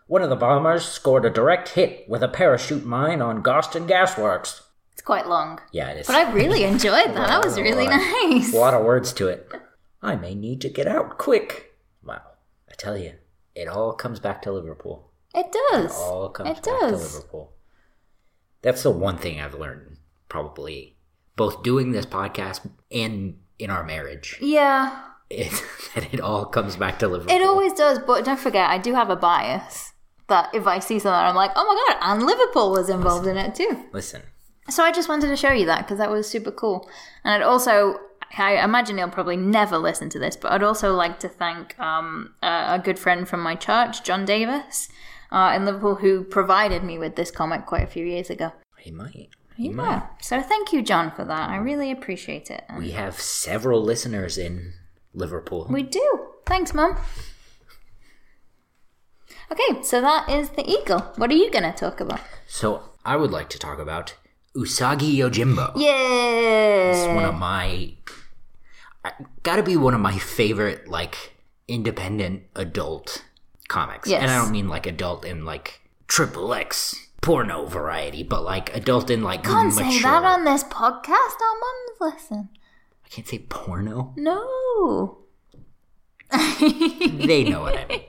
One 0.06 0.22
of 0.22 0.30
the 0.30 0.36
bombers 0.36 0.86
scored 0.86 1.26
a 1.26 1.32
direct 1.32 1.70
hit 1.70 2.08
with 2.08 2.22
a 2.22 2.28
parachute 2.28 2.86
mine 2.86 3.24
on 3.24 3.42
Garston 3.42 3.88
Gasworks. 3.88 4.62
It's 4.92 5.02
quite 5.02 5.28
long. 5.28 5.60
Yeah, 5.72 5.90
it 5.90 6.02
is. 6.02 6.08
But 6.08 6.18
I 6.18 6.32
really 6.32 6.64
enjoyed 6.64 7.08
that. 7.08 7.28
That 7.28 7.44
was 7.44 7.60
really 7.60 7.88
nice. 8.28 8.54
A 8.54 8.58
lot 8.58 8.76
of 8.76 8.86
words 8.86 9.14
to 9.14 9.30
it. 9.30 9.52
I 10.04 10.16
may 10.16 10.36
need 10.36 10.62
to 10.62 10.70
get 10.70 10.86
out 10.86 11.18
quick. 11.18 11.73
I 12.74 12.76
tell 12.76 12.98
you, 12.98 13.14
it 13.56 13.68
all 13.68 13.94
comes 13.94 14.20
back 14.20 14.42
to 14.42 14.52
Liverpool. 14.52 15.12
It 15.36 15.56
does. 15.72 15.96
all 15.96 16.30
comes 16.30 16.50
It 16.50 16.54
back 16.56 16.64
does. 16.64 16.92
to 16.92 17.16
Liverpool. 17.18 17.54
That's 18.64 18.82
the 18.84 18.90
one 18.92 19.18
thing 19.18 19.40
I've 19.40 19.54
learned, 19.54 19.98
probably, 20.28 20.98
both 21.36 21.62
doing 21.64 21.92
this 21.92 22.06
podcast 22.08 22.68
and 22.92 23.38
in 23.60 23.70
our 23.70 23.84
marriage, 23.84 24.38
Yeah, 24.42 25.04
is 25.30 25.62
that 25.96 26.12
it 26.14 26.20
all 26.20 26.46
comes 26.46 26.76
back 26.76 26.98
to 27.00 27.08
Liverpool. 27.08 27.36
it 27.36 27.44
always 27.44 27.74
does. 27.74 28.00
But 28.00 28.26
don't 28.26 28.40
forget, 28.40 28.70
I 28.70 28.78
do 28.80 28.94
have 28.96 29.10
a 29.12 29.16
bias 29.16 29.94
that 30.30 30.50
if 30.56 30.66
I 30.66 30.80
see 30.80 30.98
something, 31.00 31.14
I'm 31.14 31.36
like, 31.36 31.52
oh 31.56 31.66
my 31.66 31.94
god, 31.94 32.12
and 32.14 32.26
Liverpool 32.26 32.72
was 32.72 32.90
involved 32.90 33.28
in 33.28 33.38
it 33.38 33.54
too. 33.54 33.86
Listen, 33.94 34.24
So 34.70 34.84
I 34.84 34.92
just 34.92 35.10
wanted 35.10 35.28
to 35.28 35.36
show 35.38 35.52
you 35.52 35.66
that 35.68 35.80
because 35.86 36.00
that 36.00 36.10
was 36.10 36.28
super 36.28 36.52
cool. 36.52 36.90
And 37.24 37.34
I'd 37.34 37.46
also, 37.46 38.00
I 38.38 38.64
imagine 38.64 38.98
he'll 38.98 39.10
probably 39.10 39.38
never 39.38 39.78
listen 39.78 40.10
to 40.10 40.20
this, 40.20 40.36
but 40.36 40.52
I'd 40.52 40.64
also 40.64 40.94
like 40.94 41.20
to 41.20 41.30
thank 41.30 41.78
um, 41.80 42.34
a, 42.42 42.76
a 42.76 42.82
good 42.84 42.98
friend 42.98 43.28
from 43.28 43.42
my 43.42 43.56
church, 43.56 44.04
John 44.04 44.26
Davis, 44.26 44.90
uh, 45.32 45.54
in 45.56 45.66
Liverpool, 45.66 45.96
who 45.96 46.24
provided 46.24 46.84
me 46.84 46.98
with 46.98 47.16
this 47.16 47.32
comic 47.32 47.66
quite 47.66 47.84
a 47.84 47.88
few 47.88 48.06
years 48.06 48.30
ago. 48.30 48.52
he 48.80 48.92
might. 48.92 49.30
He 49.56 49.68
Yeah. 49.68 49.72
might. 49.76 50.04
So 50.22 50.42
thank 50.42 50.74
you, 50.74 50.82
John, 50.82 51.12
for 51.12 51.24
that. 51.26 51.50
I 51.50 51.58
really 51.58 51.92
appreciate 51.92 52.50
it. 52.50 52.64
We 52.78 52.92
have 52.92 53.20
several 53.22 53.82
listeners 53.84 54.38
in 54.38 54.74
Liverpool. 55.14 55.68
we 55.70 55.84
do. 55.84 56.28
Thanks, 56.46 56.74
Mum. 56.74 56.98
Okay, 59.52 59.84
so 59.84 60.02
that 60.02 60.30
is 60.30 60.50
the 60.52 60.68
eagle. 60.70 61.00
What 61.18 61.30
are 61.30 61.36
you 61.36 61.52
going 61.52 61.64
to 61.72 61.78
talk 61.78 62.00
about? 62.00 62.22
so 62.48 62.90
I 63.06 63.16
would 63.16 63.32
like 63.32 63.50
to 63.50 63.60
talk 63.60 63.78
about 63.80 64.16
Usagi 64.56 65.16
Yojimbo. 65.16 65.74
Yeah. 65.76 67.16
one 67.16 67.26
of 67.26 67.36
my 67.36 67.94
gotta 69.44 69.64
be 69.64 69.76
one 69.78 69.94
of 69.94 70.00
my 70.00 70.18
favorite 70.18 70.88
like 70.88 71.34
independent 71.68 72.44
adult 72.56 73.24
comics 73.68 74.10
Yes. 74.10 74.22
and 74.22 74.32
i 74.32 74.38
don't 74.38 74.52
mean 74.52 74.68
like 74.68 74.86
adult 74.86 75.26
in 75.26 75.46
like 75.46 75.82
triple 76.08 76.54
x 76.54 76.96
porno 77.22 77.66
variety 77.66 78.22
but 78.24 78.44
like 78.44 78.76
adult 78.76 79.10
in 79.10 79.22
like 79.24 79.44
Can't 79.44 79.74
mature 79.74 79.92
say 79.92 80.02
that 80.02 80.24
on 80.26 80.44
this 80.44 80.64
podcast. 80.66 81.38
Our 81.42 81.60
mums 81.64 82.16
listen. 82.16 82.50
i 83.06 83.10
can't 83.10 83.28
say 83.28 83.40
porno 83.40 84.14
No. 84.18 85.20
they 86.60 87.44
know 87.48 87.62
what 87.62 87.78
i 87.78 87.86
mean 87.88 88.02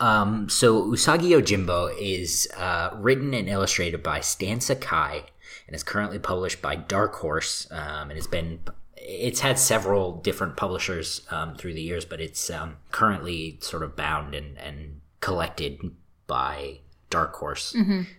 um 0.00 0.48
so 0.48 0.82
usagi 0.86 1.28
yojimbo 1.30 1.94
is 2.00 2.48
uh, 2.56 2.90
written 2.94 3.32
and 3.34 3.48
illustrated 3.48 4.02
by 4.02 4.20
stan 4.20 4.60
sakai 4.60 5.24
and 5.66 5.74
is 5.76 5.82
currently 5.82 6.18
published 6.18 6.60
by 6.60 6.74
dark 6.74 7.14
horse 7.16 7.68
um, 7.70 8.10
and 8.10 8.12
it's 8.18 8.26
been 8.26 8.58
it's 8.96 9.40
had 9.40 9.58
several 9.58 10.12
different 10.20 10.56
publishers 10.56 11.22
um, 11.30 11.54
through 11.56 11.74
the 11.74 11.82
years 11.82 12.04
but 12.04 12.20
it's 12.20 12.50
um, 12.50 12.76
currently 12.90 13.58
sort 13.60 13.82
of 13.82 13.94
bound 13.96 14.34
and, 14.34 14.56
and 14.58 15.00
collected 15.20 15.80
by 16.26 16.78
dark 17.10 17.34
horse 17.36 17.74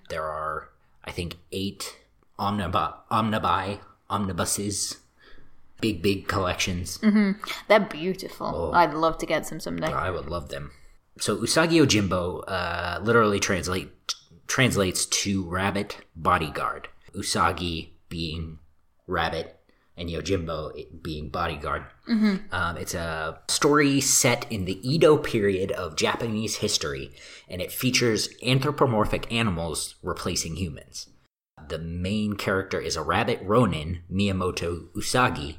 there 0.09 0.23
are 0.23 0.69
i 1.03 1.11
think 1.11 1.35
eight 1.51 1.97
omnibi 2.39 2.93
omnibi 3.11 3.79
omnibuses 4.09 4.97
big 5.81 6.01
big 6.01 6.27
collections 6.27 6.99
They're 7.67 7.79
beautiful. 7.79 8.71
I'd 8.73 8.93
love 8.93 9.17
to 9.19 9.25
get 9.25 9.45
some 9.45 9.59
someday. 9.59 9.91
I 9.91 10.09
would 10.09 10.27
love 10.27 10.49
them. 10.49 10.71
So 11.19 11.35
Usagi 11.38 11.81
Yojimbo 11.81 12.43
uh, 12.47 12.99
literally 13.03 13.39
translate 13.39 13.89
translates 14.47 15.05
to 15.05 15.43
rabbit 15.43 15.97
bodyguard. 16.15 16.88
Usagi 17.13 17.89
being 18.09 18.59
rabbit 19.07 19.54
and 19.97 20.10
Yojimbo 20.10 21.01
being 21.01 21.29
bodyguard. 21.29 21.86
Um, 22.51 22.77
it's 22.77 22.93
a 22.93 23.39
story 23.47 24.01
set 24.01 24.51
in 24.51 24.65
the 24.65 24.79
Edo 24.88 25.17
period 25.17 25.71
of 25.71 25.95
Japanese 25.95 26.58
history, 26.58 27.12
and 27.47 27.62
it 27.62 27.71
features 27.71 28.29
anthropomorphic 28.43 29.31
animals 29.31 29.95
replacing 30.03 30.58
humans. 30.58 31.08
The 31.67 31.79
main 31.79 32.34
character 32.34 32.79
is 32.79 32.95
a 32.95 33.01
rabbit 33.01 33.39
ronin, 33.43 34.01
Miyamoto 34.12 34.89
Usagi, 34.95 35.55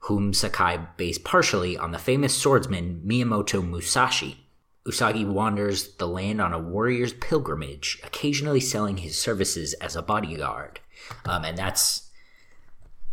whom 0.00 0.34
Sakai 0.34 0.78
based 0.96 1.24
partially 1.24 1.78
on 1.78 1.92
the 1.92 1.98
famous 1.98 2.34
swordsman 2.34 3.02
Miyamoto 3.06 3.66
Musashi. 3.66 4.46
Usagi 4.86 5.26
wanders 5.26 5.96
the 5.96 6.06
land 6.06 6.40
on 6.40 6.52
a 6.52 6.60
warrior's 6.60 7.12
pilgrimage, 7.12 8.00
occasionally 8.04 8.60
selling 8.60 8.98
his 8.98 9.18
services 9.18 9.72
as 9.74 9.96
a 9.96 10.02
bodyguard. 10.02 10.78
Um, 11.24 11.44
and 11.44 11.58
that's 11.58 12.05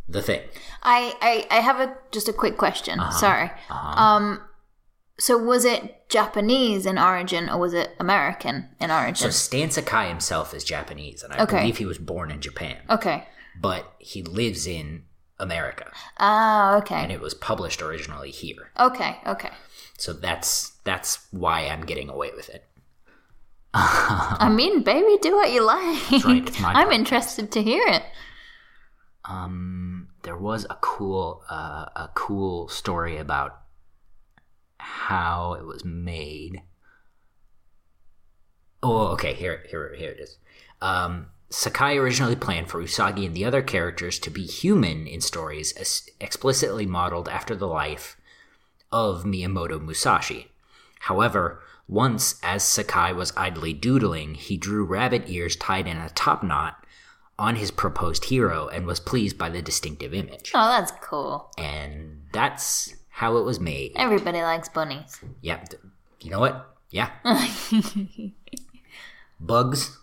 the 0.07 0.21
thing. 0.21 0.41
I, 0.83 1.15
I, 1.21 1.57
I 1.57 1.59
have 1.61 1.79
a 1.79 1.95
just 2.11 2.27
a 2.27 2.33
quick 2.33 2.57
question. 2.57 2.99
Uh-huh. 2.99 3.11
Sorry. 3.11 3.51
Um, 3.69 4.41
so 5.19 5.37
was 5.37 5.63
it 5.65 6.09
Japanese 6.09 6.85
in 6.85 6.97
origin 6.97 7.49
or 7.49 7.57
was 7.59 7.73
it 7.73 7.91
American 7.99 8.69
in 8.81 8.91
origin? 8.91 9.15
So? 9.15 9.29
Stan 9.29 9.71
Sakai 9.71 10.07
himself 10.09 10.53
is 10.53 10.63
Japanese, 10.63 11.23
and 11.23 11.33
I 11.33 11.43
Okay. 11.43 11.59
believe 11.59 11.77
he 11.77 11.85
was 11.85 11.97
born 11.97 12.31
in 12.31 12.41
Japan, 12.41 12.77
Okay. 12.89 13.27
but 13.59 13.93
he 13.99 14.23
lives 14.23 14.65
in 14.67 15.03
America, 15.39 15.91
Ah, 16.19 16.75
okay. 16.77 16.95
and 16.95 17.11
it 17.11 17.19
was 17.21 17.33
published 17.33 17.81
originally 17.81 18.31
here. 18.31 18.71
Okay, 18.79 19.17
okay. 19.25 19.49
So 19.97 20.13
that's 20.13 20.71
that's 20.83 21.25
why 21.31 21.61
I'm 21.67 21.85
getting 21.85 22.09
away 22.09 22.31
with 22.35 22.49
it. 22.49 22.65
I 23.75 24.49
mean, 24.53 24.83
baby, 24.83 25.17
do 25.21 25.35
what 25.35 25.51
you 25.51 25.63
like. 25.65 26.11
right, 26.25 26.61
I'm 26.63 26.89
podcast. 26.89 26.93
interested 26.93 27.51
to 27.53 27.63
hear 27.63 27.83
it. 27.87 28.03
Um, 29.25 29.92
there 30.23 30.37
was 30.37 30.65
a 30.69 30.77
cool 30.81 31.43
uh, 31.49 31.85
a 31.95 32.09
cool 32.15 32.67
story 32.67 33.17
about 33.17 33.61
how 34.77 35.53
it 35.53 35.65
was 35.65 35.85
made. 35.85 36.61
Oh, 38.81 39.07
okay. 39.13 39.33
Here, 39.33 39.63
here, 39.69 39.93
here 39.97 40.11
it 40.11 40.19
is. 40.19 40.37
Um, 40.81 41.27
Sakai 41.49 41.97
originally 41.97 42.35
planned 42.35 42.69
for 42.69 42.81
Usagi 42.81 43.25
and 43.25 43.35
the 43.35 43.45
other 43.45 43.61
characters 43.61 44.19
to 44.19 44.29
be 44.29 44.43
human 44.43 45.07
in 45.07 45.21
stories 45.21 45.73
explicitly 46.19 46.85
modeled 46.85 47.29
after 47.29 47.55
the 47.55 47.67
life 47.67 48.17
of 48.91 49.23
Miyamoto 49.23 49.79
Musashi. 49.79 50.51
However, 51.01 51.61
once, 51.87 52.39
as 52.43 52.63
Sakai 52.63 53.13
was 53.13 53.33
idly 53.37 53.73
doodling, 53.73 54.35
he 54.35 54.57
drew 54.57 54.83
rabbit 54.83 55.23
ears 55.27 55.55
tied 55.55 55.87
in 55.87 55.97
a 55.97 56.09
top 56.09 56.43
knot 56.43 56.82
on 57.39 57.55
his 57.55 57.71
proposed 57.71 58.25
hero 58.25 58.67
and 58.67 58.85
was 58.85 58.99
pleased 58.99 59.37
by 59.37 59.49
the 59.49 59.61
distinctive 59.61 60.13
image. 60.13 60.51
Oh, 60.53 60.67
that's 60.69 60.91
cool. 61.01 61.49
And 61.57 62.21
that's 62.31 62.93
how 63.09 63.37
it 63.37 63.43
was 63.43 63.59
made. 63.59 63.93
Everybody 63.95 64.41
likes 64.41 64.69
bunnies. 64.69 65.19
Yeah. 65.41 65.63
You 66.21 66.31
know 66.31 66.39
what? 66.39 66.75
Yeah. 66.91 67.09
Bugs. 69.39 69.97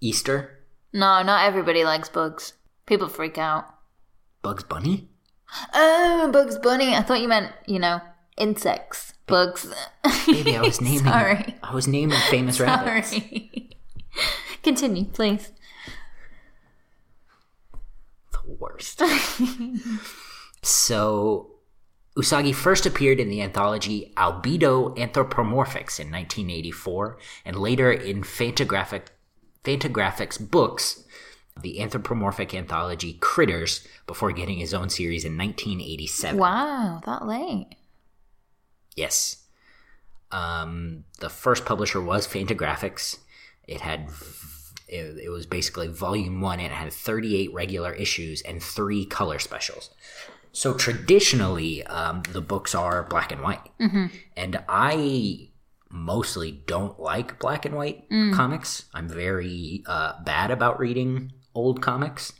Easter. 0.00 0.58
No, 0.92 1.22
not 1.22 1.44
everybody 1.46 1.84
likes 1.84 2.08
bugs. 2.08 2.54
People 2.86 3.08
freak 3.08 3.36
out. 3.38 3.66
Bugs 4.42 4.64
Bunny? 4.64 5.08
Oh, 5.74 6.30
Bugs 6.32 6.56
Bunny. 6.58 6.94
I 6.94 7.02
thought 7.02 7.20
you 7.20 7.28
meant, 7.28 7.52
you 7.66 7.78
know, 7.78 8.00
insects. 8.36 9.12
bugs. 9.26 9.70
I 10.04 10.60
was 10.62 10.80
naming. 10.80 11.00
Sorry. 11.04 11.56
I 11.62 11.74
was 11.74 11.86
naming 11.88 12.18
famous 12.30 12.58
rabbits. 12.60 13.10
Sorry. 13.10 13.70
Continue, 14.62 15.04
please. 15.04 15.50
Worst. 18.48 19.02
so, 20.62 21.50
Usagi 22.16 22.54
first 22.54 22.86
appeared 22.86 23.20
in 23.20 23.28
the 23.28 23.42
anthology 23.42 24.12
Albedo 24.16 24.96
Anthropomorphics 24.98 26.00
in 26.00 26.10
1984, 26.10 27.18
and 27.44 27.56
later 27.56 27.92
in 27.92 28.22
Fantagraphic, 28.22 29.06
Fantagraphics 29.64 30.50
books, 30.50 31.04
the 31.60 31.80
anthropomorphic 31.80 32.54
anthology 32.54 33.14
Critters, 33.20 33.86
before 34.06 34.32
getting 34.32 34.58
his 34.58 34.74
own 34.74 34.88
series 34.88 35.24
in 35.24 35.36
1987. 35.36 36.38
Wow, 36.38 37.00
that 37.06 37.26
late. 37.26 37.76
Yes. 38.96 39.44
Um, 40.32 41.04
the 41.20 41.30
first 41.30 41.64
publisher 41.64 42.00
was 42.00 42.26
Fantagraphics. 42.26 43.18
It 43.66 43.80
had 43.80 44.10
it, 44.88 45.18
it 45.24 45.28
was 45.30 45.46
basically 45.46 45.88
volume 45.88 46.40
one. 46.40 46.58
And 46.60 46.72
it 46.72 46.74
had 46.74 46.92
38 46.92 47.52
regular 47.52 47.92
issues 47.92 48.42
and 48.42 48.62
three 48.62 49.04
color 49.04 49.38
specials. 49.38 49.90
So 50.52 50.74
traditionally, 50.74 51.84
um, 51.84 52.22
the 52.32 52.40
books 52.40 52.74
are 52.74 53.02
black 53.04 53.30
and 53.30 53.42
white, 53.42 53.60
and 54.36 54.62
I 54.68 55.50
mostly 55.90 56.50
don't 56.66 56.98
like 56.98 57.38
black 57.38 57.64
and 57.64 57.74
white 57.76 58.08
comics. 58.32 58.86
I'm 58.94 59.08
very 59.08 59.84
uh, 59.86 60.20
bad 60.24 60.50
about 60.50 60.80
reading 60.80 61.32
old 61.54 61.80
comics, 61.82 62.32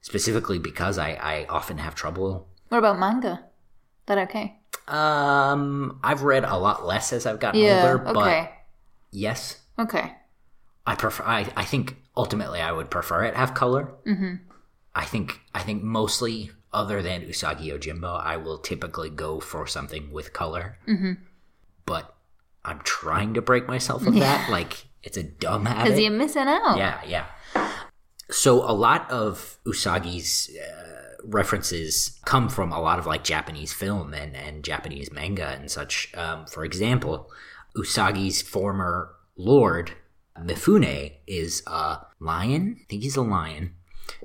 specifically 0.00 0.58
because 0.58 0.98
I, 0.98 1.10
I 1.12 1.46
often 1.48 1.78
have 1.78 1.94
trouble 1.94 2.48
What 2.68 2.78
about 2.78 2.98
manga? 2.98 3.44
That 4.06 4.18
okay? 4.28 4.58
um, 4.88 6.00
I've 6.02 6.22
read 6.22 6.44
a 6.44 6.56
lot 6.56 6.84
less 6.86 7.12
as 7.12 7.26
I've 7.26 7.38
gotten 7.38 7.60
Yeah. 7.60 7.82
older, 7.82 7.98
but 7.98 8.16
Okay. 8.16 8.50
yes, 9.10 9.58
Okay. 9.78 10.12
I 10.86 10.94
prefer. 10.94 11.24
I, 11.24 11.50
I 11.56 11.64
think 11.64 11.96
ultimately 12.16 12.60
I 12.60 12.72
would 12.72 12.90
prefer 12.90 13.24
it 13.24 13.34
have 13.34 13.54
color. 13.54 13.92
Mm-hmm. 14.06 14.34
I 14.94 15.04
think. 15.04 15.40
I 15.54 15.60
think 15.60 15.82
mostly, 15.82 16.50
other 16.72 17.02
than 17.02 17.22
Usagi 17.22 17.66
Yojimbo, 17.66 18.20
I 18.20 18.36
will 18.36 18.58
typically 18.58 19.10
go 19.10 19.40
for 19.40 19.66
something 19.66 20.12
with 20.12 20.32
color. 20.32 20.78
Mm-hmm. 20.86 21.12
But 21.86 22.14
I'm 22.64 22.80
trying 22.84 23.34
to 23.34 23.42
break 23.42 23.66
myself 23.66 24.06
of 24.06 24.14
that. 24.20 24.50
Like 24.50 24.86
it's 25.02 25.16
a 25.16 25.22
dumb 25.22 25.66
habit. 25.66 25.84
Because 25.84 26.00
you're 26.00 26.10
missing 26.10 26.46
out. 26.46 26.76
Yeah, 26.76 27.00
yeah. 27.06 27.26
So 28.30 28.62
a 28.68 28.72
lot 28.72 29.10
of 29.10 29.58
Usagi's 29.66 30.56
uh, 30.56 31.16
references 31.24 32.18
come 32.24 32.48
from 32.48 32.72
a 32.72 32.80
lot 32.80 32.98
of 32.98 33.06
like 33.06 33.24
Japanese 33.24 33.72
film 33.72 34.14
and, 34.14 34.34
and 34.36 34.64
Japanese 34.64 35.12
manga 35.12 35.48
and 35.48 35.70
such. 35.70 36.12
Um, 36.14 36.46
for 36.46 36.64
example, 36.64 37.30
Usagi's 37.76 38.40
former 38.42 39.14
lord, 39.36 39.92
Mifune, 40.38 41.12
is 41.26 41.62
a 41.66 41.98
lion. 42.20 42.78
I 42.80 42.84
think 42.88 43.02
he's 43.02 43.16
a 43.16 43.22
lion. 43.22 43.74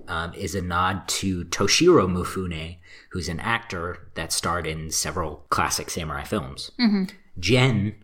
Um, 0.08 0.34
is 0.34 0.56
a 0.56 0.62
nod 0.62 1.08
to 1.08 1.46
Toshiro 1.46 2.08
Mifune, 2.08 2.78
who's 3.12 3.30
an 3.30 3.40
actor 3.40 4.10
that 4.16 4.32
starred 4.32 4.68
in 4.68 4.92
several 4.92 5.46
classic 5.50 5.90
samurai 5.90 6.24
films. 6.24 6.72
Gen, 7.40 7.96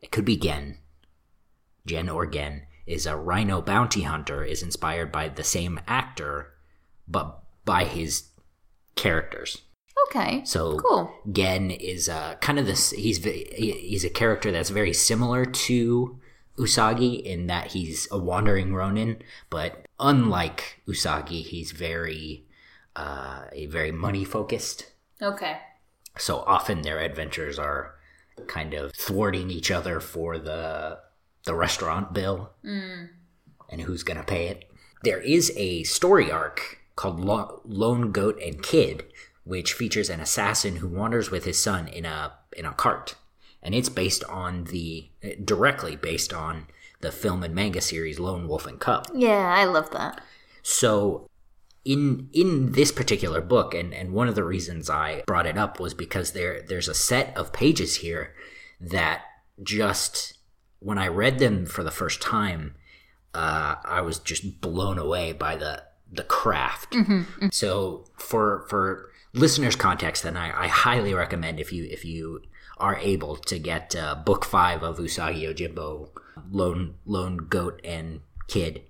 it 0.00 0.10
could 0.10 0.24
be 0.24 0.36
Gen, 0.36 0.78
Gen 1.86 2.08
or 2.08 2.26
Gen, 2.26 2.62
is 2.86 3.06
a 3.06 3.16
rhino 3.16 3.60
bounty 3.60 4.02
hunter, 4.02 4.44
is 4.44 4.62
inspired 4.62 5.10
by 5.12 5.28
the 5.28 5.44
same 5.44 5.80
actor, 5.86 6.54
but 7.06 7.42
by 7.64 7.84
his 7.84 8.30
characters. 8.94 9.58
Okay. 10.08 10.42
So 10.44 10.78
Cool. 10.78 11.12
Gen 11.30 11.70
is 11.70 12.08
uh, 12.08 12.36
kind 12.40 12.58
of 12.58 12.66
this. 12.66 12.90
He's 12.90 13.22
he's 13.24 14.04
a 14.04 14.10
character 14.10 14.50
that's 14.50 14.70
very 14.70 14.92
similar 14.92 15.44
to 15.44 16.18
Usagi 16.58 17.22
in 17.22 17.46
that 17.46 17.68
he's 17.68 18.08
a 18.10 18.18
wandering 18.18 18.74
ronin, 18.74 19.22
but 19.50 19.86
unlike 20.00 20.80
Usagi, 20.86 21.42
he's 21.42 21.72
very 21.72 22.44
uh, 22.96 23.44
very 23.68 23.92
money 23.92 24.24
focused. 24.24 24.92
Okay. 25.22 25.58
So 26.18 26.38
often 26.40 26.82
their 26.82 26.98
adventures 26.98 27.58
are 27.58 27.94
kind 28.46 28.74
of 28.74 28.92
thwarting 28.94 29.50
each 29.50 29.70
other 29.70 30.00
for 30.00 30.38
the 30.38 30.98
the 31.44 31.54
restaurant 31.54 32.12
bill 32.12 32.50
and 33.70 33.80
who's 33.82 34.02
gonna 34.02 34.24
pay 34.24 34.48
it. 34.48 34.70
There 35.04 35.20
is 35.20 35.52
a 35.56 35.84
story 35.84 36.30
arc 36.30 36.78
called 36.96 37.20
Lo- 37.20 37.60
Lone 37.64 38.10
Goat 38.10 38.40
and 38.42 38.60
Kid, 38.62 39.04
which 39.44 39.72
features 39.72 40.10
an 40.10 40.20
assassin 40.20 40.76
who 40.76 40.88
wanders 40.88 41.30
with 41.30 41.44
his 41.44 41.62
son 41.62 41.86
in 41.88 42.04
a 42.04 42.32
in 42.56 42.66
a 42.66 42.72
cart, 42.72 43.14
and 43.62 43.74
it's 43.74 43.88
based 43.88 44.24
on 44.24 44.64
the 44.64 45.10
directly 45.44 45.96
based 45.96 46.32
on 46.32 46.66
the 47.00 47.12
film 47.12 47.42
and 47.42 47.54
manga 47.54 47.80
series 47.80 48.18
Lone 48.18 48.48
Wolf 48.48 48.66
and 48.66 48.80
Cub. 48.80 49.06
Yeah, 49.14 49.54
I 49.54 49.64
love 49.64 49.90
that. 49.90 50.20
So 50.62 51.28
in 51.84 52.28
in 52.32 52.72
this 52.72 52.92
particular 52.92 53.40
book, 53.40 53.74
and, 53.74 53.94
and 53.94 54.12
one 54.12 54.28
of 54.28 54.34
the 54.34 54.44
reasons 54.44 54.90
I 54.90 55.22
brought 55.26 55.46
it 55.46 55.56
up 55.56 55.80
was 55.80 55.94
because 55.94 56.32
there 56.32 56.62
there's 56.62 56.88
a 56.88 56.94
set 56.94 57.36
of 57.36 57.52
pages 57.52 57.96
here 57.96 58.34
that 58.80 59.22
just 59.62 60.38
when 60.80 60.98
I 60.98 61.08
read 61.08 61.38
them 61.38 61.66
for 61.66 61.82
the 61.82 61.90
first 61.90 62.22
time, 62.22 62.74
uh, 63.34 63.76
I 63.84 64.00
was 64.00 64.18
just 64.18 64.60
blown 64.60 64.98
away 64.98 65.32
by 65.32 65.56
the 65.56 65.82
the 66.10 66.24
craft. 66.24 66.94
So 67.52 68.04
for 68.16 68.66
for 68.68 69.10
listeners' 69.32 69.76
context, 69.76 70.22
then 70.22 70.36
I, 70.36 70.64
I 70.64 70.66
highly 70.68 71.14
recommend 71.14 71.60
if 71.60 71.72
you 71.72 71.84
if 71.90 72.04
you 72.04 72.42
are 72.80 72.96
able 72.96 73.36
to 73.36 73.58
get 73.58 73.94
uh, 73.94 74.14
book 74.14 74.44
five 74.44 74.82
of 74.82 74.98
Usagi 74.98 75.42
Yojimbo, 75.42 76.10
Lone 76.50 76.94
Lone 77.04 77.36
Goat 77.36 77.80
and 77.84 78.20
Kid. 78.46 78.82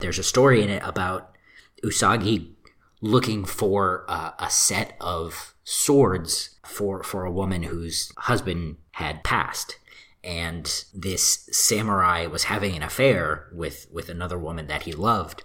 There's 0.00 0.18
a 0.18 0.24
story 0.24 0.62
in 0.62 0.68
it 0.68 0.82
about 0.84 1.34
Usagi 1.82 2.52
looking 3.00 3.44
for 3.44 4.04
uh, 4.08 4.32
a 4.38 4.50
set 4.50 4.96
of 5.00 5.54
swords 5.64 6.58
for 6.64 7.02
for 7.02 7.24
a 7.24 7.32
woman 7.32 7.64
whose 7.64 8.12
husband 8.18 8.76
had 8.92 9.24
passed. 9.24 9.78
And 10.24 10.84
this 10.92 11.48
samurai 11.52 12.26
was 12.26 12.44
having 12.44 12.74
an 12.76 12.82
affair 12.82 13.48
with 13.52 13.86
with 13.92 14.08
another 14.08 14.38
woman 14.38 14.66
that 14.66 14.82
he 14.82 14.92
loved. 14.92 15.44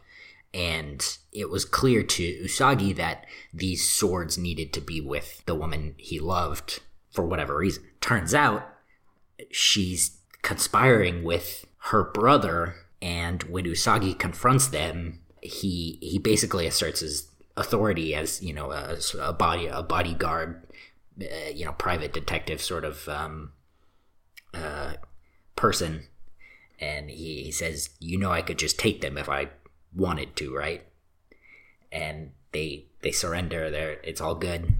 And 0.54 1.18
it 1.32 1.50
was 1.50 1.64
clear 1.64 2.04
to 2.04 2.44
Usagi 2.44 2.94
that 2.98 3.26
these 3.54 3.88
swords 3.88 4.38
needed 4.38 4.74
to 4.74 4.82
be 4.82 5.00
with 5.00 5.44
the 5.46 5.56
woman 5.56 5.96
he 5.98 6.20
loved 6.20 6.82
for 7.12 7.26
whatever 7.26 7.58
reason. 7.58 7.84
Turns 8.00 8.34
out 8.34 8.68
she's 9.52 10.18
conspiring 10.42 11.24
with 11.24 11.66
her 11.86 12.04
brother 12.04 12.76
and 13.02 13.44
when 13.44 13.66
Usagi 13.66 14.18
confronts 14.18 14.68
them 14.68 15.20
he 15.42 15.98
he 16.02 16.20
basically 16.20 16.68
asserts 16.68 17.00
his 17.00 17.28
authority 17.58 18.16
as 18.16 18.42
you 18.42 18.54
know 18.54 18.72
a, 18.72 18.98
a 19.20 19.34
body 19.34 19.68
a 19.68 19.84
bodyguard 19.84 20.64
uh, 21.22 21.50
you 21.54 21.66
know 21.66 21.74
private 21.74 22.14
detective 22.14 22.62
sort 22.62 22.86
of 22.86 23.08
um 23.10 23.52
uh 24.54 24.94
person. 25.56 26.08
And 26.80 27.10
he, 27.10 27.44
he 27.44 27.52
says 27.52 27.90
you 28.00 28.18
know 28.18 28.32
I 28.32 28.42
could 28.42 28.60
just 28.60 28.80
take 28.80 29.02
them 29.02 29.18
if 29.18 29.30
I 29.30 29.50
wanted 29.96 30.36
to 30.38 30.56
right? 30.56 30.84
And 31.92 32.32
they 32.52 32.86
they 33.02 33.12
surrender. 33.12 33.70
There 33.72 33.98
it's 34.04 34.22
all 34.22 34.36
good. 34.36 34.76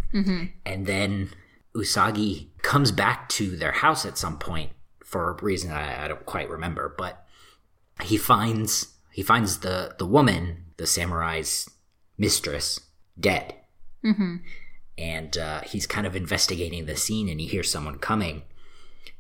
And 0.66 0.86
then 0.86 1.30
Usagi 1.76 2.48
comes 2.62 2.92
back 2.92 3.30
to 3.30 3.56
their 3.56 3.72
house 3.72 4.06
at 4.06 4.18
some 4.18 4.38
point 4.38 4.72
for 5.04 5.30
a 5.30 5.44
reason 5.44 5.72
I, 5.72 6.06
I 6.06 6.08
don't 6.08 6.26
quite 6.26 6.50
remember, 6.50 6.94
but 6.98 7.26
he 8.02 8.18
finds 8.18 8.96
he 9.12 9.24
finds 9.24 9.60
the 9.60 9.96
the 9.98 10.06
woman, 10.06 10.66
the 10.78 10.88
samurai's 10.88 11.70
mistress, 12.18 12.80
dead, 13.20 13.56
mm-hmm. 14.04 14.38
and 14.98 15.38
uh, 15.38 15.62
he's 15.62 15.88
kind 15.88 16.08
of 16.08 16.16
investigating 16.16 16.86
the 16.86 16.96
scene, 16.96 17.30
and 17.30 17.40
he 17.40 17.48
hears 17.48 17.72
someone 17.72 18.00
coming, 18.00 18.44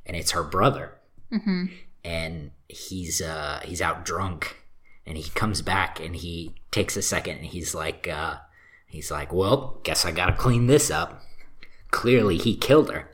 and 0.05 0.15
it's 0.15 0.31
her 0.31 0.43
brother, 0.43 0.97
mm-hmm. 1.31 1.65
and 2.03 2.51
he's 2.67 3.21
uh, 3.21 3.61
he's 3.63 3.81
out 3.81 4.05
drunk, 4.05 4.57
and 5.05 5.17
he 5.17 5.29
comes 5.31 5.61
back, 5.61 5.99
and 5.99 6.15
he 6.15 6.55
takes 6.71 6.95
a 6.95 7.01
second, 7.01 7.37
and 7.37 7.47
he's 7.47 7.75
like 7.75 8.07
uh, 8.07 8.37
he's 8.87 9.11
like, 9.11 9.33
well, 9.33 9.79
guess 9.83 10.05
I 10.05 10.11
gotta 10.11 10.33
clean 10.33 10.67
this 10.67 10.89
up 10.89 11.21
clearly 11.91 12.37
he 12.37 12.55
killed 12.55 12.91
her. 12.91 13.09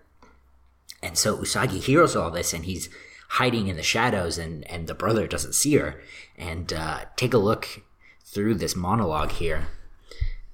And 1.04 1.18
so 1.18 1.38
Usagi 1.38 1.84
hears 1.84 2.16
all 2.16 2.32
this 2.32 2.54
and 2.54 2.66
he's 2.66 2.90
hiding 3.30 3.68
in 3.68 3.76
the 3.76 3.84
shadows 3.84 4.38
and, 4.38 4.70
and 4.72 4.88
the 4.88 4.94
brother 4.94 5.28
doesn't 5.28 5.54
see 5.54 5.76
her. 5.76 6.02
And 6.38 6.72
uh, 6.72 7.06
take 7.16 7.34
a 7.34 7.40
look 7.40 7.84
through 8.24 8.56
this 8.56 8.76
monologue 8.76 9.32
here. 9.34 9.68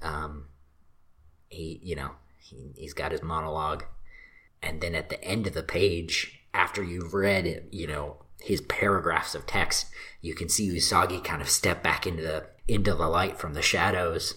Um, 0.01 0.45
he, 1.49 1.79
you 1.83 1.95
know, 1.95 2.11
he, 2.39 2.71
he's 2.75 2.93
got 2.93 3.11
his 3.11 3.21
monologue. 3.21 3.85
And 4.61 4.81
then 4.81 4.95
at 4.95 5.09
the 5.09 5.23
end 5.23 5.47
of 5.47 5.53
the 5.53 5.63
page, 5.63 6.39
after 6.53 6.83
you've 6.83 7.13
read, 7.13 7.65
you 7.71 7.87
know, 7.87 8.17
his 8.39 8.61
paragraphs 8.61 9.35
of 9.35 9.45
text, 9.45 9.87
you 10.21 10.35
can 10.35 10.49
see 10.49 10.69
Usagi 10.69 11.23
kind 11.23 11.41
of 11.41 11.49
step 11.49 11.81
back 11.81 12.05
into 12.05 12.21
the 12.21 12.47
into 12.67 12.93
the 12.93 13.07
light 13.07 13.37
from 13.37 13.53
the 13.53 13.61
shadows, 13.61 14.35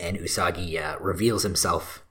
and 0.00 0.16
Usagi 0.16 0.82
uh, 0.82 0.98
reveals 1.00 1.44
himself 1.44 2.04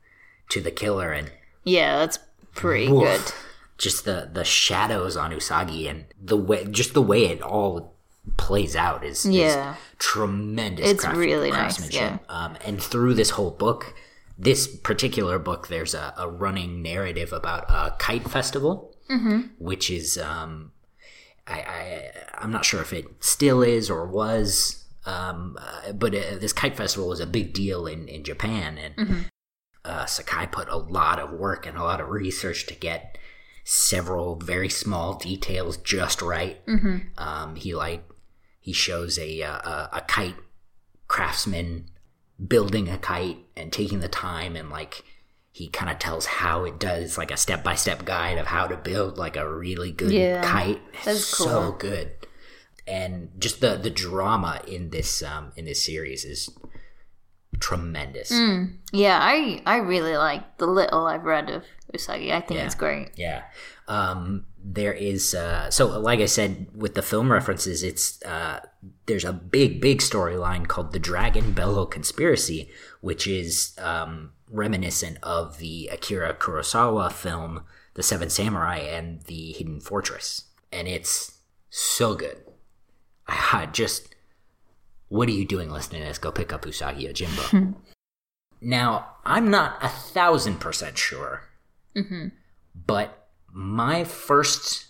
to 0.50 0.62
the 0.62 0.72
killer, 0.72 1.12
and 1.12 1.32
Yeah, 1.64 1.98
that's 2.00 2.20
pretty 2.56 2.88
Woof. 2.92 3.04
good. 3.04 3.34
just 3.78 4.06
the 4.06 4.30
the 4.34 4.44
shadows 4.44 5.16
on 5.16 5.32
Usagi 5.32 5.90
and 5.90 6.06
the 6.20 6.38
way 6.38 6.66
just 6.66 6.94
the 6.94 7.02
way 7.02 7.26
it 7.26 7.42
all 7.42 7.94
plays 8.38 8.76
out 8.76 9.04
is, 9.06 9.26
is 9.26 9.36
Yeah. 9.36 9.76
tremendous. 10.00 10.90
It's 10.90 11.06
really 11.08 11.50
nice, 11.52 11.78
craftsmanship. 11.78 12.22
Um, 12.30 12.58
and 12.66 12.82
through 12.82 13.14
this 13.14 13.32
whole 13.32 13.52
book, 13.52 13.94
this 14.38 14.68
particular 14.68 15.40
book, 15.40 15.68
there's 15.70 15.94
a, 15.94 16.14
a 16.18 16.28
running 16.30 16.82
narrative 16.82 17.32
about 17.34 17.66
a 17.70 17.96
kite 18.00 18.30
festival, 18.30 18.96
which 19.60 19.90
is 19.90 20.18
um, 20.18 20.72
I, 21.48 21.60
I 21.62 22.12
I'm 22.40 22.52
not 22.52 22.66
sure 22.66 22.82
if 22.82 22.92
it 22.94 23.06
still 23.22 23.62
is 23.64 23.90
or 23.90 24.06
was, 24.06 24.84
um, 25.06 25.58
uh, 25.60 25.94
but 25.94 26.14
uh, 26.14 26.38
this 26.40 26.52
kite 26.54 26.76
festival 26.76 27.08
was 27.10 27.20
a 27.22 27.26
big 27.28 27.54
deal 27.54 27.88
in 27.88 28.08
in 28.10 28.24
Japan, 28.24 28.78
and 28.78 29.26
uh, 29.88 30.06
Sakai 30.06 30.48
put 30.48 30.68
a 30.70 30.78
lot 30.78 31.18
of 31.20 31.32
work 31.32 31.66
and 31.66 31.78
a 31.78 31.84
lot 31.84 32.02
of 32.02 32.10
research 32.10 32.66
to 32.68 32.76
get 32.76 33.18
several 33.64 34.36
very 34.36 34.70
small 34.70 35.14
details 35.16 35.78
just 35.78 36.22
right. 36.22 36.58
Um, 37.18 37.56
he 37.56 37.74
like 37.74 38.04
he 38.60 38.74
shows 38.74 39.18
a, 39.18 39.42
uh, 39.44 39.58
a 39.58 39.90
a 39.94 40.02
kite 40.02 40.36
craftsman 41.08 41.86
building 42.46 42.90
a 42.90 42.98
kite 42.98 43.38
and 43.56 43.72
taking 43.72 44.00
the 44.00 44.08
time 44.10 44.56
and 44.56 44.70
like 44.70 45.04
he 45.52 45.68
kind 45.70 45.90
of 45.92 45.98
tells 45.98 46.26
how 46.28 46.66
it 46.66 46.78
does 46.80 47.18
like 47.18 47.32
a 47.32 47.38
step 47.38 47.64
by 47.64 47.74
step 47.76 48.06
guide 48.06 48.38
of 48.38 48.46
how 48.46 48.68
to 48.68 48.78
build 48.78 49.18
like 49.18 49.36
a 49.36 49.50
really 49.50 49.92
good 49.92 50.12
Yeah, 50.12 50.44
kite. 50.44 50.82
that's 51.04 51.26
So 51.26 51.72
good. 51.80 52.12
And 52.86 53.32
just 53.40 53.60
the 53.60 53.76
the 53.76 53.90
drama 53.90 54.62
in 54.68 54.92
this 54.92 55.24
um 55.24 55.52
in 55.56 55.66
this 55.66 55.84
series 55.84 56.24
is 56.26 56.50
tremendous. 57.60 58.32
Yeah, 58.92 59.20
I 59.22 59.62
I 59.66 59.78
really 59.78 60.16
like 60.18 60.58
the 60.58 60.68
little 60.68 61.06
I've 61.08 61.24
read 61.24 61.50
of 61.50 61.64
Usagi. 61.94 62.32
I 62.32 62.42
think 62.42 62.60
Yeah. 62.60 62.66
it's 62.66 62.76
great. 62.76 63.10
Yeah. 63.16 63.44
Um, 63.88 64.46
there 64.64 64.94
is 64.94 65.34
uh, 65.34 65.70
so 65.72 65.88
like 66.00 66.20
I 66.20 66.26
said 66.26 66.68
with 66.76 66.96
the 66.96 67.02
film 67.02 67.32
references, 67.32 67.84
it's 67.84 68.22
uh, 68.24 68.60
there's 69.06 69.24
a 69.26 69.34
big 69.34 69.80
big 69.82 70.00
storyline 70.00 70.68
called 70.68 70.92
the 70.92 71.00
Dragon 71.00 71.54
Bellow 71.54 71.86
Conspiracy, 71.86 72.70
which 73.02 73.28
is 73.28 73.74
um, 73.80 74.32
reminiscent 74.50 75.18
of 75.24 75.58
the 75.60 75.88
Akira 75.92 76.34
Kurosawa 76.34 77.12
film 77.12 77.64
The 77.94 78.04
Seven 78.04 78.30
Samurai 78.30 78.78
and 78.80 79.22
the 79.24 79.54
Hidden 79.54 79.80
Fortress, 79.82 80.46
and 80.72 80.88
it's 80.88 81.40
so 81.70 82.16
good. 82.16 82.44
I 83.28 83.68
just 83.72 84.07
what 85.10 85.28
are 85.30 85.34
you 85.34 85.46
doing 85.46 85.70
listening 85.70 86.02
to 86.02 86.08
this? 86.08 86.18
Go 86.18 86.32
pick 86.32 86.52
up 86.54 86.66
Usagi 86.66 87.08
Yojimbo. 87.08 87.50
Hmm. 87.50 87.72
now 88.62 89.08
I'm 89.26 89.50
not 89.50 89.78
a 89.84 89.90
thousand 89.90 90.60
percent 90.60 90.98
sure 90.98 91.44
mm-hmm. 91.96 92.28
but 92.86 93.28
my 93.52 94.04
first 94.04 94.86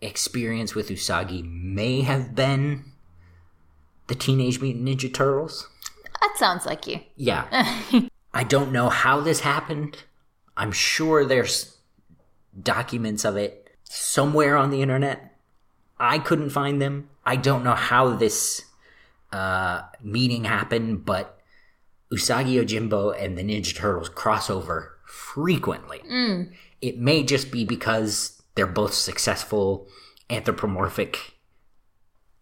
experience 0.00 0.74
with 0.74 0.88
Usagi 0.88 1.44
may 1.44 2.00
have 2.02 2.34
been 2.34 2.84
the 4.06 4.14
Teenage 4.14 4.60
Mutant 4.60 4.86
Ninja 4.86 5.12
Turtles. 5.12 5.68
That 6.20 6.34
sounds 6.36 6.66
like 6.66 6.86
you. 6.86 7.00
Yeah. 7.16 7.46
I 8.34 8.44
don't 8.44 8.72
know 8.72 8.88
how 8.88 9.20
this 9.20 9.40
happened. 9.40 10.04
I'm 10.56 10.72
sure 10.72 11.24
there's 11.24 11.76
documents 12.60 13.24
of 13.24 13.36
it 13.36 13.76
somewhere 13.84 14.56
on 14.56 14.70
the 14.70 14.82
internet. 14.82 15.36
I 15.98 16.18
couldn't 16.18 16.50
find 16.50 16.80
them. 16.80 17.08
I 17.24 17.36
don't 17.36 17.64
know 17.64 17.74
how 17.74 18.10
this 18.10 18.64
uh, 19.32 19.82
meeting 20.02 20.44
happened, 20.44 21.04
but 21.04 21.38
Usagi 22.12 22.54
Yojimbo 22.54 23.14
and 23.22 23.36
the 23.38 23.42
Ninja 23.42 23.74
Turtles 23.76 24.08
cross 24.08 24.50
over 24.50 24.96
frequently. 25.06 26.00
It 26.80 26.98
may 26.98 27.22
just 27.22 27.50
be 27.50 27.64
because 27.64 28.42
they're 28.54 28.66
both 28.66 28.94
successful 28.94 29.88
anthropomorphic 30.28 31.34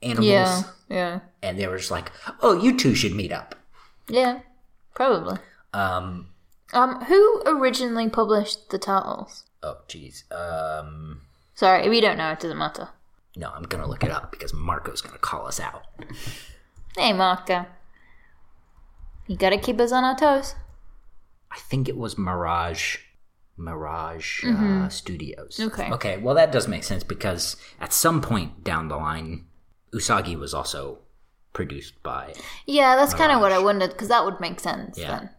animals, 0.02 0.26
Yeah, 0.26 0.62
yeah, 0.88 1.20
and 1.42 1.58
they 1.58 1.66
were 1.66 1.78
just 1.78 1.90
like, 1.90 2.12
"Oh, 2.40 2.52
you 2.60 2.76
two 2.76 2.94
should 2.94 3.14
meet 3.14 3.32
up." 3.32 3.54
yeah. 4.08 4.40
Probably. 4.94 5.38
Um, 5.72 6.28
Um, 6.72 7.04
who 7.04 7.42
originally 7.46 8.08
published 8.08 8.70
the 8.70 8.78
titles? 8.78 9.44
oh, 9.62 9.76
jeez. 9.88 10.24
Um, 10.32 11.20
Sorry, 11.54 11.84
if 11.86 11.92
you 11.92 12.00
don't 12.00 12.18
know, 12.18 12.30
it 12.32 12.40
doesn't 12.40 12.58
matter. 12.58 12.88
no, 13.36 13.50
I'm 13.50 13.62
gonna 13.64 13.86
look 13.86 14.02
it 14.04 14.10
up 14.10 14.30
because 14.32 14.52
Marco's 14.52 15.00
gonna 15.02 15.18
call 15.18 15.46
us 15.46 15.60
out. 15.60 15.82
Hey, 16.96 17.12
Marco. 17.12 17.66
You 19.26 19.36
gotta 19.36 19.58
keep 19.58 19.78
us 19.80 19.92
on 19.92 20.04
our 20.04 20.16
toes. 20.16 20.54
I 21.50 21.58
think 21.58 21.88
it 21.88 21.96
was 21.96 22.16
Mirage, 22.18 22.98
Mirage 23.56 24.44
uh, 24.44 24.88
Studios. 24.88 25.58
Okay. 25.60 25.90
Okay. 25.92 26.16
Well, 26.18 26.34
that 26.34 26.52
does 26.52 26.68
make 26.68 26.84
sense 26.84 27.04
because 27.04 27.56
at 27.80 27.92
some 27.92 28.20
point 28.20 28.64
down 28.64 28.88
the 28.88 28.96
line, 28.96 29.46
Usagi 29.92 30.38
was 30.38 30.54
also 30.54 31.00
produced 31.52 32.02
by. 32.02 32.34
Yeah, 32.66 32.96
that's 32.96 33.14
kind 33.14 33.32
of 33.32 33.40
what 33.40 33.52
I 33.52 33.58
wondered 33.58 33.90
because 33.90 34.08
that 34.08 34.24
would 34.24 34.40
make 34.40 34.60
sense 34.60 34.98
Yeah. 34.98 35.10
then. 35.18 35.30